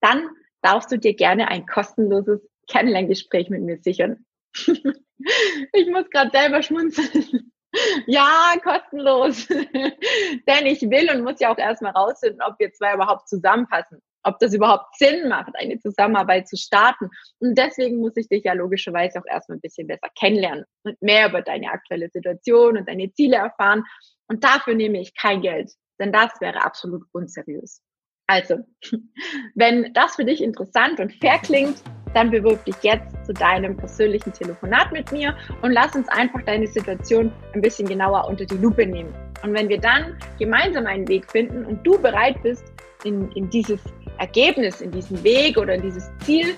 dann 0.00 0.28
darfst 0.62 0.90
du 0.92 0.98
dir 0.98 1.14
gerne 1.14 1.48
ein 1.48 1.66
kostenloses 1.66 2.40
Kennenlerngespräch 2.68 3.50
mit 3.50 3.62
mir 3.62 3.78
sichern. 3.78 4.25
ich 5.72 5.90
muss 5.90 6.08
gerade 6.10 6.30
selber 6.32 6.62
schmunzeln. 6.62 7.52
ja, 8.06 8.54
kostenlos. 8.62 9.46
Denn 9.48 10.66
ich 10.66 10.82
will 10.82 11.10
und 11.10 11.24
muss 11.24 11.40
ja 11.40 11.52
auch 11.52 11.58
erstmal 11.58 11.92
rausfinden, 11.92 12.40
ob 12.42 12.58
wir 12.58 12.72
zwei 12.72 12.94
überhaupt 12.94 13.28
zusammenpassen 13.28 14.00
ob 14.26 14.38
das 14.40 14.52
überhaupt 14.52 14.96
Sinn 14.96 15.28
macht, 15.28 15.52
eine 15.54 15.78
Zusammenarbeit 15.78 16.48
zu 16.48 16.56
starten. 16.56 17.10
Und 17.38 17.56
deswegen 17.56 17.98
muss 17.98 18.16
ich 18.16 18.28
dich 18.28 18.44
ja 18.44 18.52
logischerweise 18.52 19.20
auch 19.20 19.26
erstmal 19.26 19.58
ein 19.58 19.60
bisschen 19.60 19.86
besser 19.86 20.08
kennenlernen 20.18 20.64
und 20.82 21.00
mehr 21.00 21.28
über 21.28 21.42
deine 21.42 21.70
aktuelle 21.70 22.10
Situation 22.10 22.76
und 22.76 22.88
deine 22.88 23.12
Ziele 23.12 23.36
erfahren. 23.36 23.84
Und 24.28 24.42
dafür 24.42 24.74
nehme 24.74 25.00
ich 25.00 25.14
kein 25.14 25.42
Geld, 25.42 25.70
denn 26.00 26.12
das 26.12 26.32
wäre 26.40 26.64
absolut 26.64 27.04
unseriös. 27.12 27.80
Also, 28.26 28.58
wenn 29.54 29.92
das 29.94 30.16
für 30.16 30.24
dich 30.24 30.42
interessant 30.42 30.98
und 30.98 31.14
fair 31.14 31.38
klingt, 31.38 31.80
dann 32.16 32.30
bewirb 32.30 32.64
dich 32.64 32.76
jetzt 32.80 33.26
zu 33.26 33.34
deinem 33.34 33.76
persönlichen 33.76 34.32
Telefonat 34.32 34.90
mit 34.90 35.12
mir 35.12 35.36
und 35.60 35.72
lass 35.72 35.94
uns 35.94 36.08
einfach 36.08 36.40
deine 36.46 36.66
Situation 36.66 37.30
ein 37.52 37.60
bisschen 37.60 37.86
genauer 37.86 38.26
unter 38.26 38.46
die 38.46 38.56
Lupe 38.56 38.86
nehmen. 38.86 39.14
Und 39.42 39.52
wenn 39.52 39.68
wir 39.68 39.78
dann 39.78 40.16
gemeinsam 40.38 40.86
einen 40.86 41.06
Weg 41.08 41.30
finden 41.30 41.66
und 41.66 41.86
du 41.86 41.98
bereit 41.98 42.42
bist, 42.42 42.72
in, 43.04 43.30
in 43.32 43.50
dieses 43.50 43.80
Ergebnis, 44.18 44.80
in 44.80 44.90
diesen 44.92 45.22
Weg 45.22 45.58
oder 45.58 45.74
in 45.74 45.82
dieses 45.82 46.10
Ziel, 46.24 46.54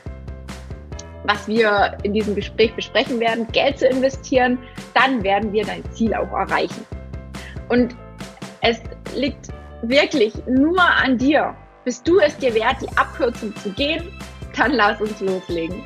was 1.25 1.49
wir 1.49 1.99
in 2.05 2.15
diesem 2.15 2.37
Gespräch 2.37 2.73
besprechen 2.75 3.19
werden, 3.19 3.49
Geld 3.51 3.81
zu 3.81 3.89
investieren, 3.89 4.59
dann 4.95 5.25
werden 5.25 5.53
wir 5.53 5.65
dein 5.65 5.83
Ziel 5.91 6.15
auch 6.15 6.31
erreichen. 6.31 6.87
Und 7.69 7.97
es 8.61 8.81
liegt 9.17 9.49
wirklich 9.83 10.35
nur 10.47 10.81
an 10.81 11.19
dir. 11.19 11.57
Bist 11.85 12.07
du 12.07 12.21
es 12.21 12.37
dir 12.39 12.55
wert, 12.55 12.77
die 12.81 12.97
Abkürzung 12.97 13.55
zu 13.57 13.71
gehen? 13.73 14.09
Dann 14.59 14.73
lass 14.73 15.01
uns 15.01 15.21
loslegen. 15.21 15.85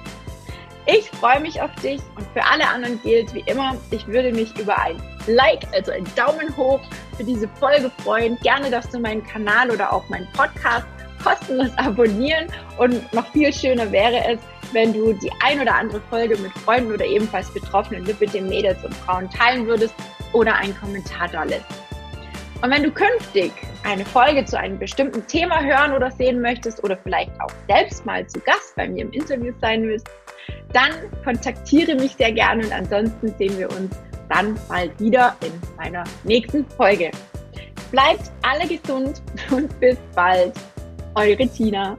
Ich 0.86 1.08
freue 1.10 1.38
mich 1.40 1.60
auf 1.60 1.72
dich 1.76 2.00
und 2.16 2.26
für 2.32 2.44
alle 2.44 2.66
anderen 2.66 3.00
gilt 3.02 3.32
wie 3.34 3.44
immer, 3.46 3.76
ich 3.92 4.04
würde 4.08 4.32
mich 4.32 4.58
über 4.58 4.76
ein 4.78 5.00
Like, 5.28 5.64
also 5.72 5.92
ein 5.92 6.04
Daumen 6.16 6.56
hoch 6.56 6.80
für 7.16 7.22
diese 7.22 7.46
Folge 7.60 7.88
freuen. 8.02 8.36
Gerne 8.40 8.68
darfst 8.68 8.92
du 8.92 8.98
meinen 8.98 9.22
Kanal 9.22 9.70
oder 9.70 9.92
auch 9.92 10.08
meinen 10.08 10.26
Podcast 10.32 10.86
kostenlos 11.22 11.70
abonnieren 11.76 12.48
und 12.78 13.12
noch 13.12 13.30
viel 13.32 13.52
schöner 13.52 13.92
wäre 13.92 14.24
es, 14.26 14.40
wenn 14.72 14.92
du 14.92 15.12
die 15.12 15.30
ein 15.44 15.60
oder 15.60 15.74
andere 15.74 16.00
Folge 16.10 16.36
mit 16.38 16.50
Freunden 16.58 16.92
oder 16.92 17.04
ebenfalls 17.04 17.52
betroffenen 17.54 18.04
Lipidem 18.04 18.48
Mädels 18.48 18.82
und 18.84 18.94
Frauen 18.94 19.30
teilen 19.30 19.66
würdest 19.68 19.94
oder 20.32 20.56
einen 20.56 20.76
Kommentar 20.76 21.28
da 21.28 21.44
lässt. 21.44 21.66
Und 22.60 22.70
wenn 22.70 22.82
du 22.82 22.90
künftig 22.90 23.52
eine 23.84 24.04
Folge 24.04 24.44
zu 24.44 24.58
einem 24.58 24.78
bestimmten 24.78 25.26
Thema 25.26 25.62
hören 25.62 25.92
oder 25.92 26.10
sehen 26.10 26.40
möchtest 26.40 26.82
oder 26.84 26.96
vielleicht 26.96 27.32
auch 27.40 27.52
selbst 27.68 28.04
mal 28.06 28.26
zu 28.26 28.40
Gast 28.40 28.74
bei 28.76 28.88
mir 28.88 29.02
im 29.02 29.12
Interview 29.12 29.52
sein 29.60 29.82
willst, 29.84 30.08
dann 30.72 30.92
kontaktiere 31.24 31.94
mich 31.94 32.14
sehr 32.16 32.32
gerne 32.32 32.64
und 32.64 32.72
ansonsten 32.72 33.34
sehen 33.38 33.58
wir 33.58 33.70
uns 33.70 33.94
dann 34.28 34.58
bald 34.68 34.98
wieder 34.98 35.36
in 35.44 35.52
meiner 35.76 36.04
nächsten 36.24 36.64
Folge. 36.70 37.10
Bleibt 37.90 38.30
alle 38.42 38.66
gesund 38.66 39.22
und 39.50 39.78
bis 39.80 39.98
bald. 40.14 40.54
Eure 41.14 41.46
Tina. 41.46 41.98